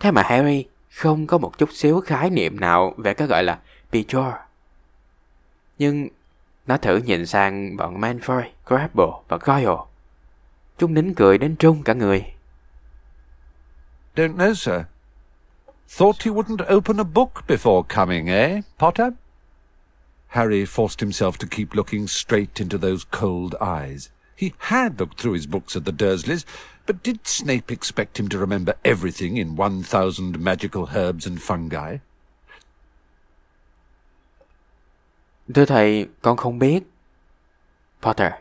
[0.00, 3.58] Thế mà Harry không có một chút xíu khái niệm nào về cái gọi là
[3.92, 4.45] Beacher.
[5.78, 6.08] Nhưng
[6.66, 9.82] nó thử nhìn sang bọn Manfoy, Grapple và Goyle.
[10.78, 12.24] Chúng nín cười đến trung cả người.
[14.16, 14.80] Don't know, sir.
[15.88, 19.10] Thought he wouldn't open a book before coming, eh, Potter?
[20.28, 24.10] Harry forced himself to keep looking straight into those cold eyes.
[24.36, 26.44] He had looked through his books at the Dursleys,
[26.86, 31.98] but did Snape expect him to remember everything in one thousand magical herbs and fungi?
[35.54, 36.80] Thưa thầy, con không biết.
[38.02, 38.32] Potter,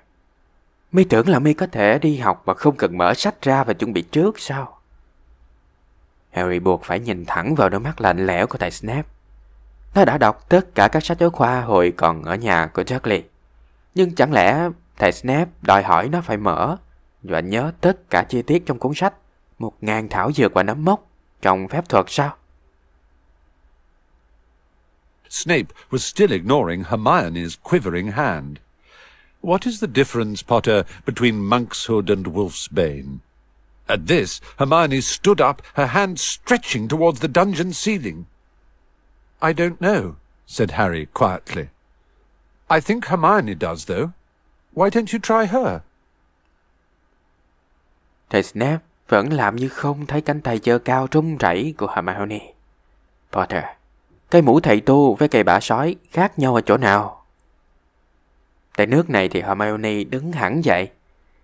[0.91, 3.73] mi tưởng là mi có thể đi học mà không cần mở sách ra và
[3.73, 4.79] chuẩn bị trước sao?
[6.31, 9.09] Harry buộc phải nhìn thẳng vào đôi mắt lạnh lẽo của thầy Snape.
[9.95, 13.23] Nó đã đọc tất cả các sách giáo khoa hồi còn ở nhà của Dudley.
[13.95, 16.77] Nhưng chẳng lẽ thầy Snape đòi hỏi nó phải mở
[17.23, 19.13] và nhớ tất cả chi tiết trong cuốn sách
[19.59, 21.07] một ngàn thảo dược và nấm mốc
[21.41, 22.35] trong phép thuật sao?
[25.29, 28.59] Snape was still ignoring Hermione's quivering hand.
[29.41, 33.19] What is the difference, Potter, between monkshood and wolfsbane?
[33.87, 38.25] At this, Hermione stood up, her hand stretching towards the dungeon ceiling.
[39.41, 40.15] I don't know,
[40.47, 41.69] said Harry quietly.
[42.69, 44.13] I think Hermione does, though.
[44.73, 45.83] Why don't you try her?
[48.29, 52.53] Thầy Snape vẫn làm như không thấy cánh tay giơ cao rung rẩy của Hermione.
[53.31, 53.63] Potter,
[54.29, 57.25] cây mũ thầy tu với cây bả sói khác nhau ở chỗ nào?
[58.75, 60.89] Tại nước này thì Hermione đứng hẳn dậy.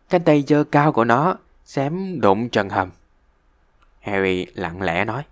[0.09, 2.89] Cánh tay dơ cao của nó xém đụng trần hầm.
[3.99, 5.23] Harry lặng lẽ nói.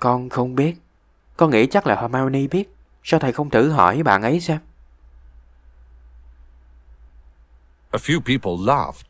[0.00, 0.74] Con không biết.
[1.36, 2.74] Con nghĩ chắc là Hermione biết.
[3.04, 4.58] Sao thầy không thử hỏi bạn ấy xem?
[7.90, 9.06] A few people laughed.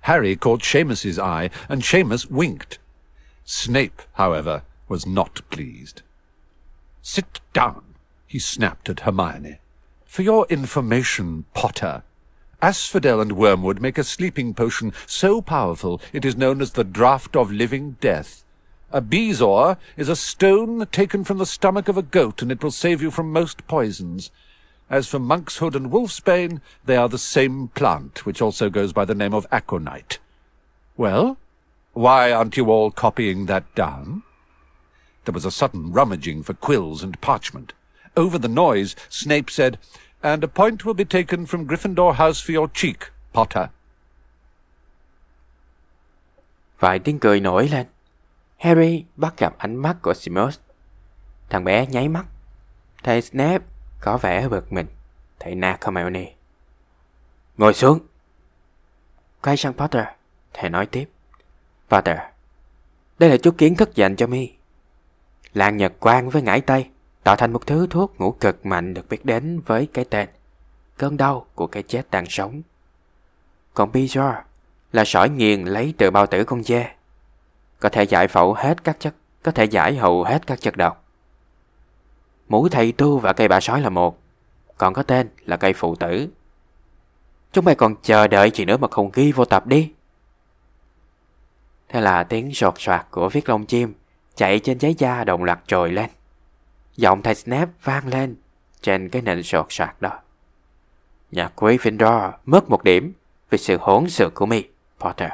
[0.00, 2.78] Harry caught Seamus's eye, and Seamus winked.
[3.46, 6.02] Snape, however, was not pleased.
[7.06, 7.84] Sit down,
[8.26, 9.58] he snapped at Hermione.
[10.06, 12.02] For your information, Potter,
[12.62, 17.36] Asphodel and wormwood make a sleeping potion so powerful it is known as the draught
[17.36, 18.42] of living death.
[18.90, 22.70] A bezoar is a stone taken from the stomach of a goat, and it will
[22.70, 24.30] save you from most poisons.
[24.88, 29.14] As for monkshood and wolfsbane, they are the same plant, which also goes by the
[29.14, 30.20] name of aconite.
[30.96, 31.36] Well,
[31.92, 34.22] why aren't you all copying that down?
[35.24, 37.72] There was a sudden rummaging for quills and parchment.
[38.16, 39.78] Over the noise, Snape said,
[40.22, 42.98] And a point will be taken from Gryffindor House for your cheek,
[43.32, 43.66] Potter.
[46.78, 47.86] Vài tiếng cười nổi lên.
[48.58, 50.58] Harry bắt gặp ánh mắt của Seamus.
[51.48, 52.24] Thằng bé nháy mắt.
[53.02, 53.64] Thầy Snape
[54.00, 54.86] có vẻ bực mình.
[55.40, 56.32] Thầy nạt Hermione.
[57.56, 57.98] Ngồi xuống.
[59.42, 60.04] Quay sang Potter.
[60.52, 61.08] Thầy nói tiếp.
[61.88, 62.18] Potter,
[63.18, 64.50] đây là chút kiến thức dành cho mi.
[65.54, 66.88] Lan Nhật Quang với ngải Tây
[67.24, 70.28] tạo thành một thứ thuốc ngủ cực mạnh được biết đến với cái tên
[70.96, 72.62] cơn đau của cái chết đang sống.
[73.74, 74.42] Còn Bizarre
[74.92, 76.86] là sỏi nghiền lấy từ bao tử con dê.
[77.80, 81.04] Có thể giải phẫu hết các chất, có thể giải hầu hết các chất độc.
[82.48, 84.18] Mũ thầy tu và cây bà sói là một,
[84.78, 86.28] còn có tên là cây phụ tử.
[87.52, 89.92] Chúng mày còn chờ đợi gì nữa mà không ghi vô tập đi.
[91.88, 93.94] Thế là tiếng sột soạt của viết lông chim
[94.36, 96.10] chạy trên giấy da đồng loạt trồi lên.
[96.96, 98.36] Giọng thầy Snap vang lên
[98.82, 100.18] trên cái nền sột soạt đó.
[101.30, 103.12] Nhà Gryffindor mất một điểm
[103.50, 104.64] vì sự hỗn sự của mi,
[105.00, 105.30] Potter.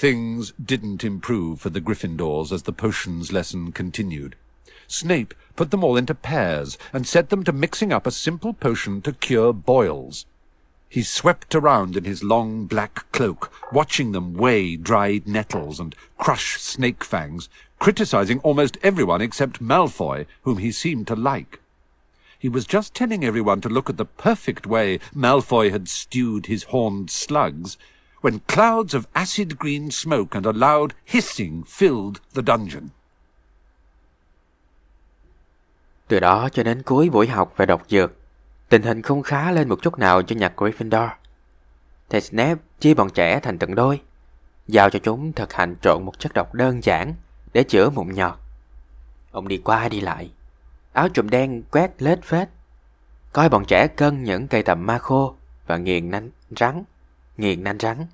[0.00, 4.32] Things didn't improve for the Gryffindors as the potions lesson continued.
[4.88, 9.00] Snape put them all into pairs and set them to mixing up a simple potion
[9.00, 10.26] to cure boils.
[10.96, 16.58] He swept around in his long black cloak, watching them weigh dried nettles and crush
[16.58, 21.60] snake fangs, criticizing almost everyone except Malfoy, whom he seemed to like.
[22.38, 26.62] He was just telling everyone to look at the perfect way Malfoy had stewed his
[26.62, 27.76] horned slugs,
[28.22, 32.90] when clouds of acid green smoke and a loud hissing filled the dungeon.
[36.08, 38.12] Từ đó cho đến cuối buổi học về độc dược,
[38.68, 41.08] tình hình không khá lên một chút nào cho nhà Gryffindor.
[42.10, 44.00] Thầy Snape chia bọn trẻ thành từng đôi,
[44.66, 47.14] giao cho chúng thực hành trộn một chất độc đơn giản
[47.52, 48.34] để chữa mụn nhọt.
[49.30, 50.30] Ông đi qua đi lại,
[50.92, 52.48] áo trùm đen quét lết phết,
[53.32, 55.34] coi bọn trẻ cân những cây tầm ma khô
[55.66, 56.84] và nghiền nanh rắn,
[57.36, 58.06] nghiền nanh rắn.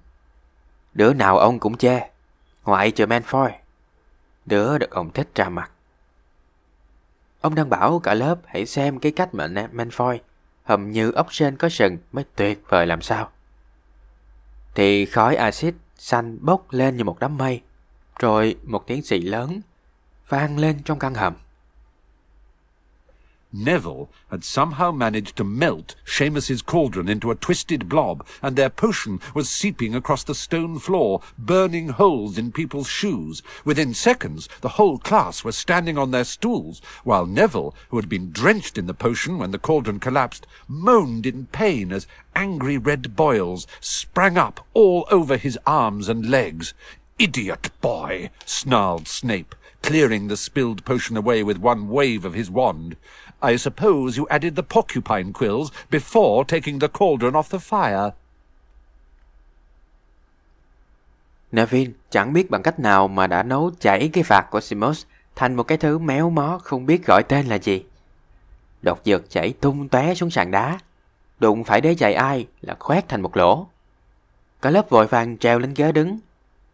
[0.95, 2.01] Đứa nào ông cũng chê,
[2.65, 3.51] ngoại trừ Malfoy.
[4.47, 5.71] Đứa được ông thích ra mặt.
[7.41, 10.19] Ông đang bảo cả lớp hãy xem cái cách mà Malfoy
[10.65, 13.31] hầm như ốc sên có sừng mới tuyệt vời làm sao.
[14.75, 17.61] Thì khói axit xanh bốc lên như một đám mây,
[18.19, 19.61] rồi một tiếng xì lớn
[20.29, 21.35] vang lên trong căn hầm.
[23.55, 29.21] Neville had somehow managed to melt Seamus's cauldron into a twisted blob, and their potion
[29.35, 33.43] was seeping across the stone floor, burning holes in people's shoes.
[33.65, 38.33] Within seconds, the whole class were standing on their stools, while Neville, who had been
[38.33, 43.67] drenched in the potion when the cauldron collapsed, moaned in pain as angry red boils
[43.81, 46.73] sprang up all over his arms and legs.
[47.19, 52.97] Idiot boy, snarled Snape, clearing the spilled potion away with one wave of his wand.
[53.43, 58.11] I suppose you added the porcupine quills before taking the cauldron off the fire.
[61.53, 65.05] Neville chẳng biết bằng cách nào mà đã nấu chảy cái vạt của Simos
[65.37, 67.85] thành một cái thứ méo mó không biết gọi tên là gì.
[68.83, 70.79] Độc dược chảy tung tóe xuống sàn đá,
[71.39, 73.67] đụng phải đế giày ai là khoét thành một lỗ.
[74.63, 76.19] Cả lớp vội vàng treo lên ghế đứng,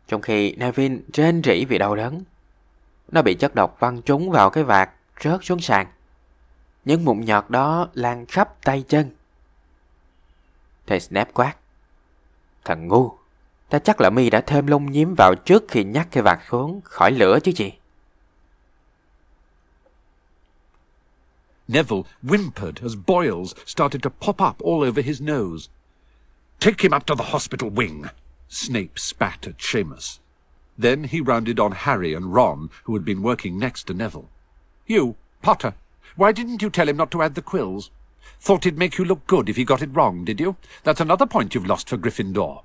[0.09, 2.22] trong khi Neville rên rỉ vì đau đớn.
[3.12, 4.90] Nó bị chất độc văng trúng vào cái vạt,
[5.24, 5.87] rớt xuống sàn.
[6.88, 9.11] Những mụn nhọt đó lan khắp tay chân.
[10.87, 11.57] Thầy Snap quát.
[12.64, 13.12] Thằng ngu,
[13.68, 16.80] ta chắc là mi đã thêm lông nhím vào trước khi nhắc cái vạt xuống
[16.84, 17.72] khỏi lửa chứ gì.
[21.68, 25.68] Neville whimpered as boils started to pop up all over his nose.
[26.61, 28.03] Take him up to the hospital wing,
[28.49, 30.18] Snape spat at Seamus.
[30.82, 34.28] Then he rounded on Harry and Ron, who had been working next to Neville.
[34.86, 35.72] You, Potter,
[36.18, 37.90] why didn't you tell him not to add the quills?
[38.40, 40.56] Thought it'd make you look good if he got it wrong, did you?
[40.82, 42.62] That's another point you've lost for Gryffindor.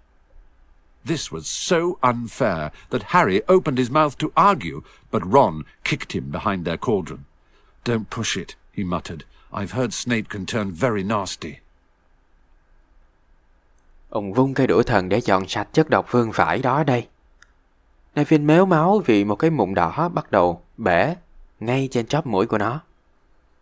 [1.06, 4.82] This was so unfair that Harry opened his mouth to argue,
[5.12, 7.26] but Ron kicked him behind their cauldron.
[7.84, 9.24] Don't push it, he muttered.
[9.54, 11.60] I've heard Snape can turn very nasty.
[14.10, 17.08] Ông vung cây đũa thần để dọn sạch chất độc vương vải đó đây.
[18.16, 21.16] Neville méo máu vì một cái mụn đỏ bắt đầu bể
[21.60, 22.82] ngay trên chóp mũi của nó.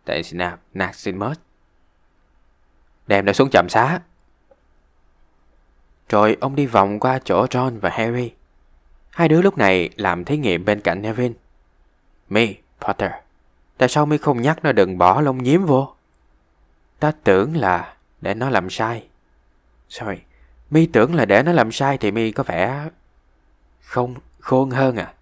[0.04, 1.36] Tại Snap nạt Seamus.
[3.06, 4.00] đem nó xuống chậm xá.
[6.08, 8.32] Rồi ông đi vòng qua chỗ John và Harry.
[9.10, 11.34] Hai đứa lúc này làm thí nghiệm bên cạnh Neville.
[12.28, 13.10] Mi, Potter,
[13.78, 15.94] tại sao mi không nhắc nó đừng bỏ lông nhím vô?
[16.98, 19.06] Ta tưởng là để nó làm sai.
[19.88, 20.16] Sorry,
[20.70, 22.88] mi tưởng là để nó làm sai thì mi có vẻ
[23.80, 25.14] không khôn hơn à?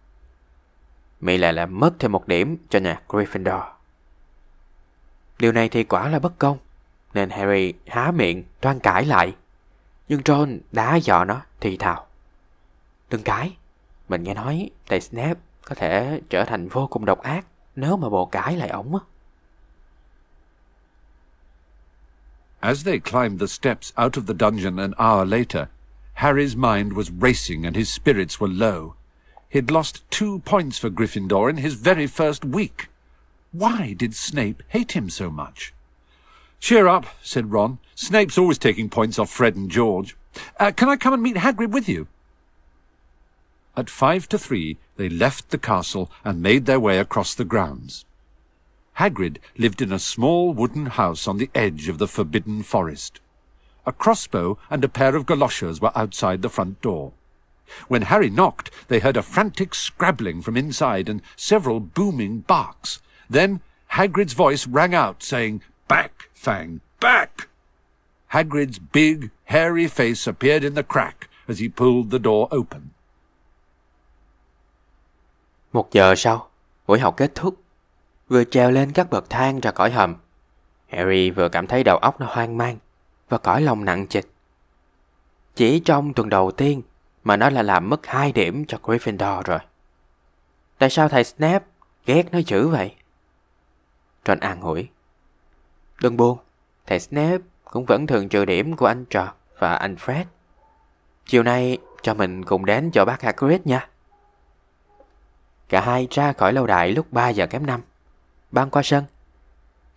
[1.21, 3.80] Mi lại làm mất thêm một điểm cho nhà Gryffindor.
[5.41, 6.59] Điều này thì quả là bất công,
[7.15, 9.35] nên Harry há miệng toan cãi lại.
[10.09, 12.07] Nhưng Ron đá dọ nó thì thào.
[13.11, 13.57] Đừng cãi,
[14.09, 18.09] mình nghe nói thầy Snape có thể trở thành vô cùng độc ác nếu mà
[18.09, 19.01] bồ cãi lại ổng á.
[22.61, 25.65] As they climbed the steps out of the dungeon an hour later,
[26.15, 28.93] Harry's mind was racing and his spirits were low.
[29.51, 32.90] He'd lost two points for Gryffindor in his very first week.
[33.53, 35.75] Why did Snape hate him so much?
[36.61, 37.79] Cheer up, said Ron.
[37.95, 40.17] Snape's always taking points off Fred and George.
[40.59, 42.07] Uh, can I come and meet Hagrid with you?
[43.77, 48.05] At five to three, they left the castle and made their way across the grounds.
[48.99, 53.21] Hagrid lived in a small wooden house on the edge of the forbidden forest.
[53.87, 57.13] A crossbow and a pair of galoshes were outside the front door.
[57.89, 63.01] When Harry knocked, they heard a frantic scrabbling from inside and several booming barks.
[63.33, 65.59] Then Hagrid's voice rang out, saying,
[65.89, 67.49] Back, Fang, back!
[68.27, 72.81] Hagrid's big, hairy face appeared in the crack as he pulled the door open.
[75.73, 76.49] Một giờ sau,
[76.87, 77.55] buổi học kết thúc.
[78.29, 80.17] Vừa trèo lên các bậc thang ra khỏi hầm,
[80.93, 82.79] Harry vừa cảm thấy đầu óc nó hoang mang
[83.29, 84.31] và cõi lòng nặng trịch.
[85.55, 86.83] Chỉ trong tuần đầu tiên
[87.25, 89.59] mà nó là làm mất hai điểm cho Gryffindor rồi.
[90.79, 91.65] Tại sao thầy Snape
[92.07, 92.95] ghét nó dữ vậy?
[94.27, 94.89] Ron an ủi.
[96.03, 96.39] Đừng buồn,
[96.87, 100.25] thầy Snape cũng vẫn thường trừ điểm của anh Trọt và anh Fred.
[101.27, 103.89] Chiều nay cho mình cùng đến cho bác Hagrid nha.
[105.69, 107.81] Cả hai ra khỏi lâu đài lúc 3 giờ kém 5.
[108.51, 109.05] Băng qua sân.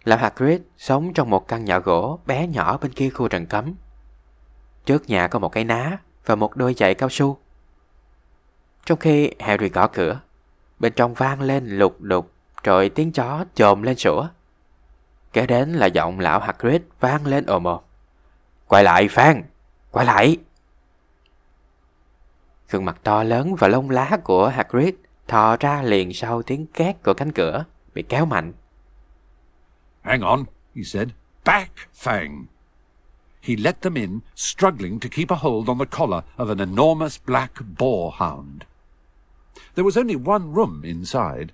[0.04, 3.74] Lão Hagrid sống trong một căn nhà gỗ bé nhỏ bên kia khu rừng cấm.
[4.86, 7.38] Trước nhà có một cái ná và một đôi giày cao su.
[8.86, 10.20] Trong khi Harry gõ cửa,
[10.80, 12.33] bên trong vang lên lục đục
[12.64, 14.28] rồi tiếng chó chồm lên sủa.
[15.34, 17.82] Kế đến là giọng lão Hagrid vang lên ồm ồm.
[18.68, 19.44] Quay lại Phan!
[19.92, 20.38] Quay lại!
[22.70, 24.94] Gương mặt to lớn và lông lá của Hagrid
[25.28, 28.54] thò ra liền sau tiếng két của cánh cửa bị kéo mạnh.
[30.02, 30.44] Hang on,
[30.76, 31.08] he said.
[31.46, 31.72] Back,
[32.04, 32.46] Fang!
[33.42, 37.20] He let them in, struggling to keep a hold on the collar of an enormous
[37.26, 38.64] black boar hound.
[39.76, 41.52] There was only one room inside.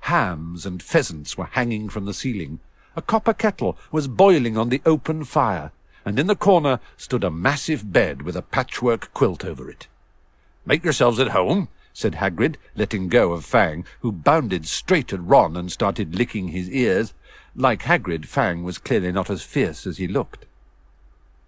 [0.00, 2.60] Hams and pheasants were hanging from the ceiling.
[2.96, 5.72] A copper kettle was boiling on the open fire,
[6.04, 9.86] and in the corner stood a massive bed with a patchwork quilt over it.
[10.66, 15.56] Make yourselves at home, said Hagrid, letting go of Fang, who bounded straight at Ron
[15.56, 17.14] and started licking his ears.
[17.54, 20.46] Like Hagrid, Fang was clearly not as fierce as he looked.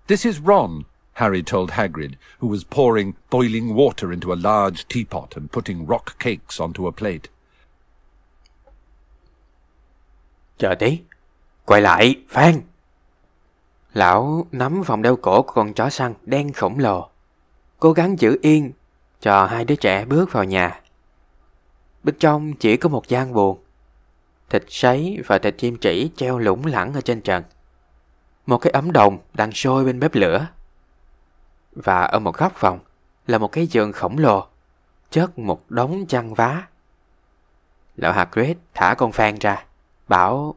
[0.09, 0.85] This is Ron,
[1.15, 6.19] Harry told Hagrid, who was pouring boiling water into a large teapot and putting rock
[6.19, 7.29] cakes onto a plate.
[10.63, 11.01] Chờ tí,
[11.65, 12.61] quay lại, Phan!
[13.93, 17.09] Lão nắm vòng đeo cổ của con chó săn đen khổng lồ,
[17.79, 18.73] cố gắng giữ yên
[19.21, 20.81] cho hai đứa trẻ bước vào nhà.
[22.03, 23.65] Bên trong chỉ có một gian buồn,
[24.51, 27.45] thịt sấy và thịt chim chỉ treo lủng lẳng ở trên trần.
[28.47, 30.47] Một cái ấm đồng đang sôi bên bếp lửa.
[31.73, 32.79] Và ở một góc phòng
[33.27, 34.47] là một cái giường khổng lồ,
[35.11, 36.67] chất một đống chăn vá.
[37.97, 39.65] Lão Hagrid thả con Phan ra,
[40.09, 40.55] bảo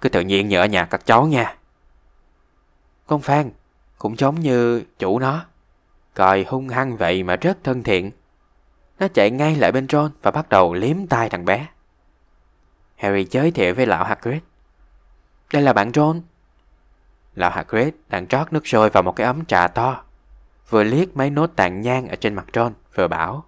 [0.00, 1.56] cứ tự nhiên như ở nhà các cháu nha.
[3.06, 3.50] Con Phan
[3.98, 5.44] cũng giống như chủ nó,
[6.14, 8.10] coi hung hăng vậy mà rất thân thiện.
[8.98, 11.66] Nó chạy ngay lại bên Ron và bắt đầu liếm tai thằng bé.
[12.96, 14.42] Harry giới thiệu với lão Hagrid.
[15.52, 16.22] Đây là bạn Ron.
[17.34, 20.04] Lão Hagrid đang trót nước sôi vào một cái ấm trà to.
[20.68, 23.44] Vừa liếc mấy nốt tàn nhang ở trên mặt Ron, vừa bảo.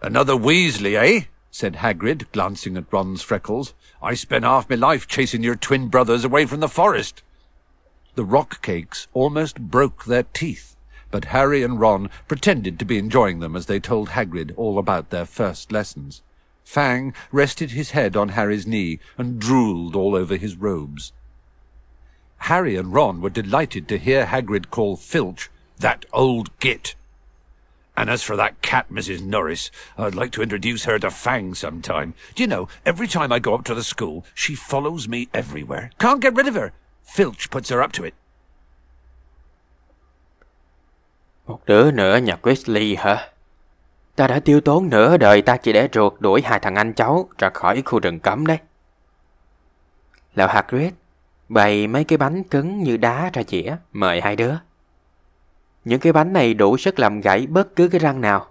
[0.00, 1.22] Another Weasley, eh?
[1.56, 3.72] Said Hagrid, glancing at Ron's freckles.
[4.02, 7.22] I spent half my life chasing your twin brothers away from the forest.
[8.14, 10.76] The rock cakes almost broke their teeth,
[11.10, 15.08] but Harry and Ron pretended to be enjoying them as they told Hagrid all about
[15.08, 16.20] their first lessons.
[16.62, 21.14] Fang rested his head on Harry's knee and drooled all over his robes.
[22.36, 25.48] Harry and Ron were delighted to hear Hagrid call Filch
[25.78, 26.96] that old git.
[27.96, 29.22] And as for that cat, Mrs.
[29.22, 32.12] Norris, I'd like to introduce her to Fang sometime.
[32.34, 35.90] Do you know, every time I go up to the school, she follows me everywhere.
[35.98, 36.70] Can't get rid of her.
[37.16, 38.14] Filch puts her up to it.
[41.46, 43.28] Một đứa nữa nhà Weasley hả?
[44.16, 47.28] Ta đã tiêu tốn nửa đời ta chỉ để ruột đuổi hai thằng anh cháu
[47.38, 48.58] ra khỏi khu rừng cấm đấy.
[50.34, 50.92] Lão Hagrid
[51.48, 54.54] bày mấy cái bánh cứng như đá ra dĩa mời hai đứa.
[55.86, 58.46] Những cái bánh này đủ sức làm gãy bất cứ cái răng nào.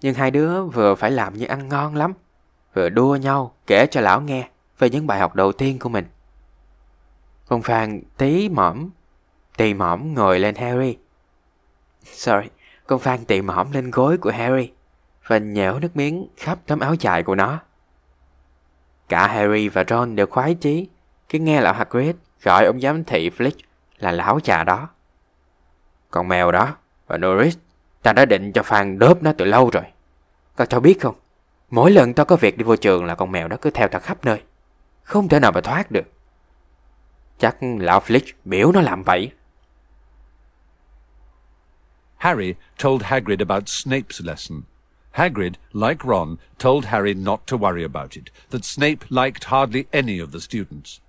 [0.00, 2.12] Nhưng hai đứa vừa phải làm như ăn ngon lắm,
[2.74, 6.04] vừa đua nhau kể cho lão nghe về những bài học đầu tiên của mình.
[7.48, 8.90] Con Phan tí mỏm,
[9.56, 10.96] tì mỏm ngồi lên Harry.
[12.04, 12.48] Sorry,
[12.86, 14.72] con Phan tì mỏm lên gối của Harry
[15.26, 17.58] và nhễu nước miếng khắp tấm áo dài của nó.
[19.08, 20.88] Cả Harry và Ron đều khoái chí
[21.28, 23.58] khi nghe lão Hagrid gọi ông giám thị Flick
[23.98, 24.88] là lão già đó.
[26.10, 27.56] Con mèo đó và Norris,
[28.02, 29.84] ta đã định cho Phan đớp nó từ lâu rồi.
[30.56, 31.14] Các cháu biết không,
[31.70, 33.98] mỗi lần tao có việc đi vô trường là con mèo đó cứ theo ta
[33.98, 34.42] khắp nơi.
[35.02, 36.12] Không thể nào mà thoát được.
[37.38, 39.30] Chắc lão Flick biểu nó làm vậy.
[42.16, 44.62] Harry told Hagrid about Snape's lesson.
[45.12, 50.20] Hagrid, like Ron, told Harry not to worry about it, that Snape liked hardly any
[50.20, 51.00] of the students.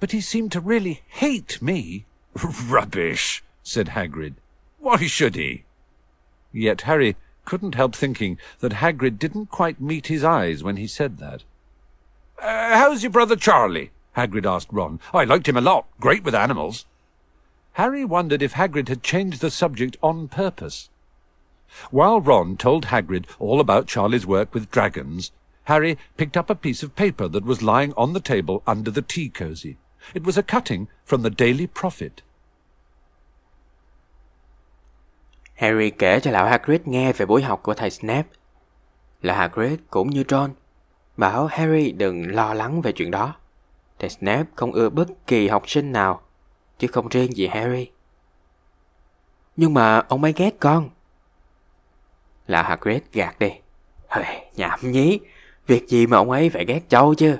[0.00, 2.04] But he seemed to really hate me.
[2.68, 4.34] Rubbish, said Hagrid.
[4.78, 5.64] Why should he?
[6.52, 11.18] Yet Harry couldn't help thinking that Hagrid didn't quite meet his eyes when he said
[11.18, 11.44] that.
[12.42, 13.92] Uh, how's your brother Charlie?
[14.16, 14.98] Hagrid asked Ron.
[15.14, 15.86] I liked him a lot.
[16.00, 16.84] Great with animals.
[17.74, 20.90] Harry wondered if Hagrid had changed the subject on purpose.
[21.92, 25.30] While Ron told Hagrid all about Charlie's work with dragons,
[25.64, 29.02] Harry picked up a piece of paper that was lying on the table under the
[29.02, 29.76] tea cosy.
[30.12, 32.22] It was a cutting from the Daily Prophet.
[35.60, 38.28] Harry kể cho lão Hagrid nghe về buổi học của thầy Snape.
[39.22, 40.52] Lão Hagrid cũng như Ron,
[41.16, 43.34] bảo Harry đừng lo lắng về chuyện đó.
[43.98, 46.20] Thầy Snape không ưa bất kỳ học sinh nào,
[46.78, 47.90] chứ không riêng gì Harry.
[49.56, 50.90] Nhưng mà ông ấy ghét con.
[52.46, 53.50] Lão Hagrid gạt đi.
[54.08, 55.20] Hời, nhảm nhí,
[55.66, 57.38] việc gì mà ông ấy phải ghét cháu chứ?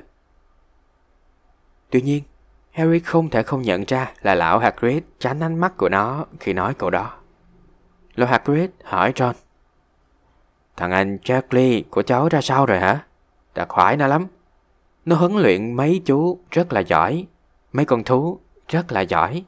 [1.90, 2.22] Tuy nhiên,
[2.70, 6.52] Harry không thể không nhận ra là lão Hagrid tránh ánh mắt của nó khi
[6.52, 7.19] nói câu đó.
[8.14, 9.34] Lão Hagrid hỏi Ron.
[10.76, 13.04] Thằng anh Charlie của cháu ra sao rồi hả?
[13.54, 14.26] Đã khoái nó lắm.
[15.04, 17.26] Nó huấn luyện mấy chú rất là giỏi.
[17.72, 19.44] Mấy con thú rất là giỏi.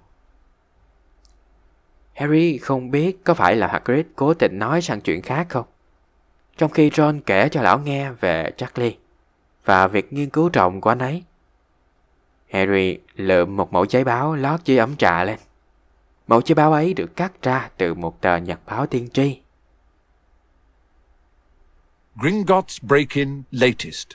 [2.14, 5.66] Harry không biết có phải là Hagrid cố tình nói sang chuyện khác không.
[6.56, 8.96] Trong khi Ron kể cho lão nghe về Charlie
[9.64, 11.22] và việc nghiên cứu rộng của anh ấy.
[12.50, 15.38] Harry lượm một mẫu giấy báo lót dưới ấm trà lên.
[16.32, 19.40] Mẫu giấy báo ấy được cắt ra từ một tờ nhật báo tiên tri.
[22.16, 24.08] Gringotts break-in latest.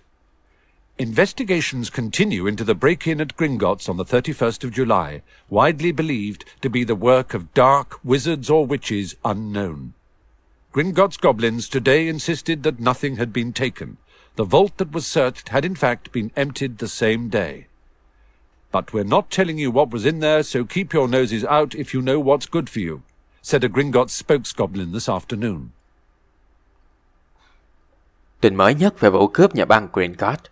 [0.98, 6.70] Investigations continue into the break-in at Gringotts on the 31st of July, widely believed to
[6.70, 9.94] be the work of dark wizards or witches unknown.
[10.74, 13.98] Gringotts goblins today insisted that nothing had been taken.
[14.36, 17.68] The vault that was searched had in fact been emptied the same day.
[18.72, 21.96] But we're not telling you what was in there, so keep your noses out if
[21.96, 23.00] you know what's good for you,
[23.42, 25.68] said a Gringotts spokesgoblin this afternoon.
[28.42, 30.44] Tin mới nhất về vụ cướp nhà băng Gringotts.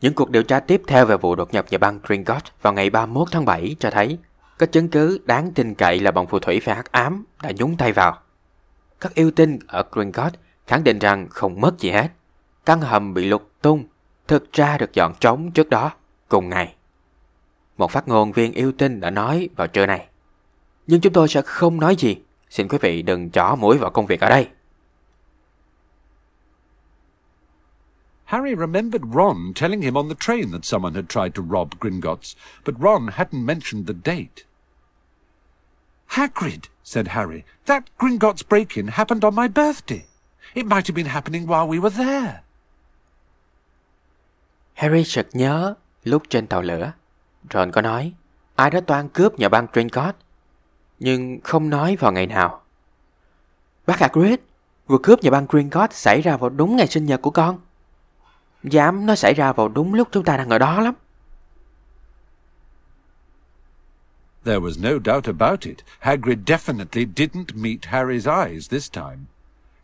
[0.00, 2.90] Những cuộc điều tra tiếp theo về vụ đột nhập nhà băng Gringotts vào ngày
[2.90, 4.18] 31 tháng 7 cho thấy
[4.58, 7.76] có chứng cứ đáng tin cậy là bọn phù thủy phái hắc ám đã nhúng
[7.76, 8.18] tay vào.
[9.00, 12.08] Các yêu tinh ở Gringotts khẳng định rằng không mất gì hết.
[12.66, 13.84] Căn hầm bị lục tung,
[14.28, 15.92] thực ra được dọn trống trước đó,
[16.28, 16.74] cùng ngày.
[17.76, 20.08] Một phát ngôn viên yêu tinh đã nói vào trưa này.
[20.86, 22.16] Nhưng chúng tôi sẽ không nói gì.
[22.50, 24.48] Xin quý vị đừng chỏ mũi vào công việc ở đây.
[28.24, 32.34] Harry remembered Ron telling him on the train that someone had tried to rob Gringotts,
[32.64, 34.44] but Ron hadn't mentioned the date.
[36.08, 40.06] Hagrid, said Harry, that Gringotts break-in happened on my birthday.
[40.54, 42.42] It might have been happening while we were there.
[44.74, 45.74] Harry sực nhớ
[46.04, 46.92] lúc trên tàu lửa.
[47.50, 48.12] Ron có nói
[48.56, 50.16] ai đó toan cướp nhà băng Trincott,
[50.98, 52.62] nhưng không nói vào ngày nào.
[53.86, 54.38] Bác Hagrid,
[54.86, 57.60] vụ cướp nhà băng Trincott xảy ra vào đúng ngày sinh nhật của con.
[58.62, 60.94] Dám nó xảy ra vào đúng lúc chúng ta đang ở đó lắm.
[64.44, 65.78] There was no doubt about it.
[65.98, 69.26] Hagrid definitely didn't meet Harry's eyes this time.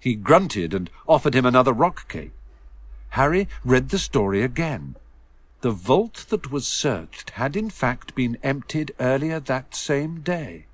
[0.01, 2.31] He grunted and offered him another rock cake.
[3.09, 4.95] Harry read the story again.
[5.63, 10.67] The vault that was searched had in fact been emptied earlier that same day.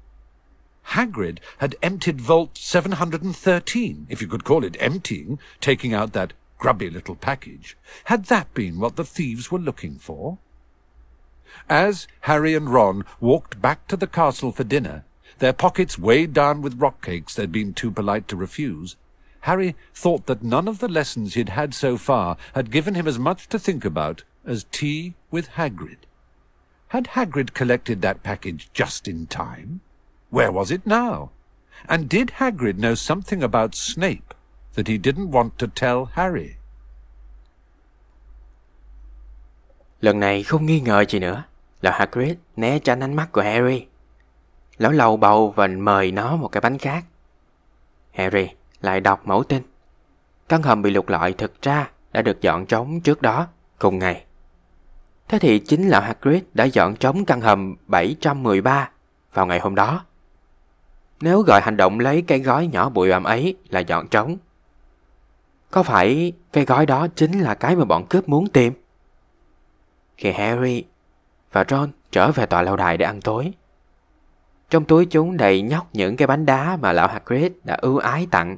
[0.92, 6.88] Hagrid had emptied Vault 713, if you could call it emptying, taking out that grubby
[6.88, 7.76] little package.
[8.04, 10.38] Had that been what the thieves were looking for?
[11.68, 15.04] As Harry and Ron walked back to the castle for dinner,
[15.38, 18.96] their pockets weighed down with rock cakes they'd been too polite to refuse,
[19.42, 23.18] Harry thought that none of the lessons he'd had so far had given him as
[23.18, 25.96] much to think about as tea with Hagrid.
[26.88, 29.80] Had Hagrid collected that package just in time?
[30.30, 31.30] Where was it now?
[31.86, 34.34] And did Hagrid know something about Snape
[34.74, 36.54] that he didn't want to tell Harry?
[40.00, 41.44] Lần này không nghi ngờ gì nữa
[41.80, 43.86] là Hagrid né tránh ánh mắt của Harry.
[44.78, 47.04] Lão lầu bầu và mời nó một cái bánh khác.
[48.12, 48.48] Harry
[48.80, 49.62] lại đọc mẫu tin.
[50.48, 53.46] Căn hầm bị lục lọi thực ra đã được dọn trống trước đó,
[53.78, 54.24] cùng ngày.
[55.28, 58.90] Thế thì chính là Hagrid đã dọn trống căn hầm 713
[59.32, 60.04] vào ngày hôm đó.
[61.20, 64.36] Nếu gọi hành động lấy cái gói nhỏ bụi bặm ấy là dọn trống,
[65.70, 68.72] có phải cái gói đó chính là cái mà bọn cướp muốn tìm?
[70.16, 70.84] Khi Harry
[71.52, 73.52] và Ron trở về tòa lâu đài để ăn tối,
[74.70, 78.26] trong túi chúng đầy nhóc những cái bánh đá mà lão Hagrid đã ưu ái
[78.30, 78.56] tặng.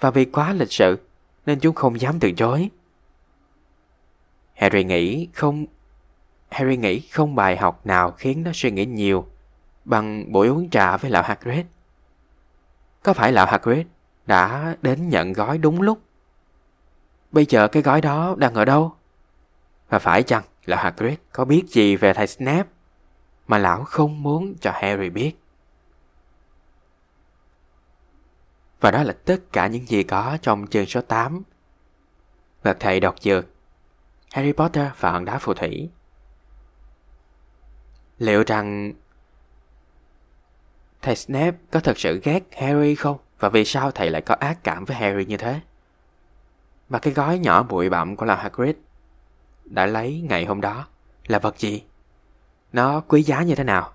[0.00, 0.98] Và vì quá lịch sự
[1.46, 2.70] nên chúng không dám từ chối.
[4.62, 5.66] Harry nghĩ không,
[6.50, 9.26] Harry nghĩ không bài học nào khiến nó suy nghĩ nhiều
[9.84, 11.66] bằng buổi uống trà với lão Hagrid.
[13.02, 13.86] Có phải lão Hagrid
[14.26, 16.02] đã đến nhận gói đúng lúc?
[17.32, 18.92] Bây giờ cái gói đó đang ở đâu?
[19.88, 22.68] Và phải chăng lão Hagrid có biết gì về thầy Snape
[23.46, 25.32] mà lão không muốn cho Harry biết?
[28.80, 31.42] Và đó là tất cả những gì có trong chương số 8.
[32.62, 33.46] và thầy đọc dược
[34.32, 35.90] Harry Potter và hòn đá phù thủy
[38.18, 38.92] Liệu rằng
[41.02, 43.18] thầy Snape có thật sự ghét Harry không?
[43.38, 45.60] Và vì sao thầy lại có ác cảm với Harry như thế?
[46.88, 48.76] Và cái gói nhỏ bụi bặm của lão Hagrid
[49.64, 50.86] đã lấy ngày hôm đó
[51.26, 51.84] là vật gì?
[52.72, 53.92] Nó quý giá như thế nào?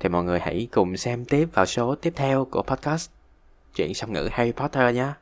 [0.00, 3.10] Thì mọi người hãy cùng xem tiếp vào số tiếp theo của podcast
[3.74, 5.12] Chuyện song ngữ Harry Potter nhé.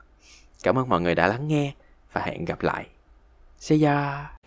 [0.62, 1.74] Cảm ơn mọi người đã lắng nghe
[2.12, 2.86] và hẹn gặp lại.
[3.59, 4.38] See ya!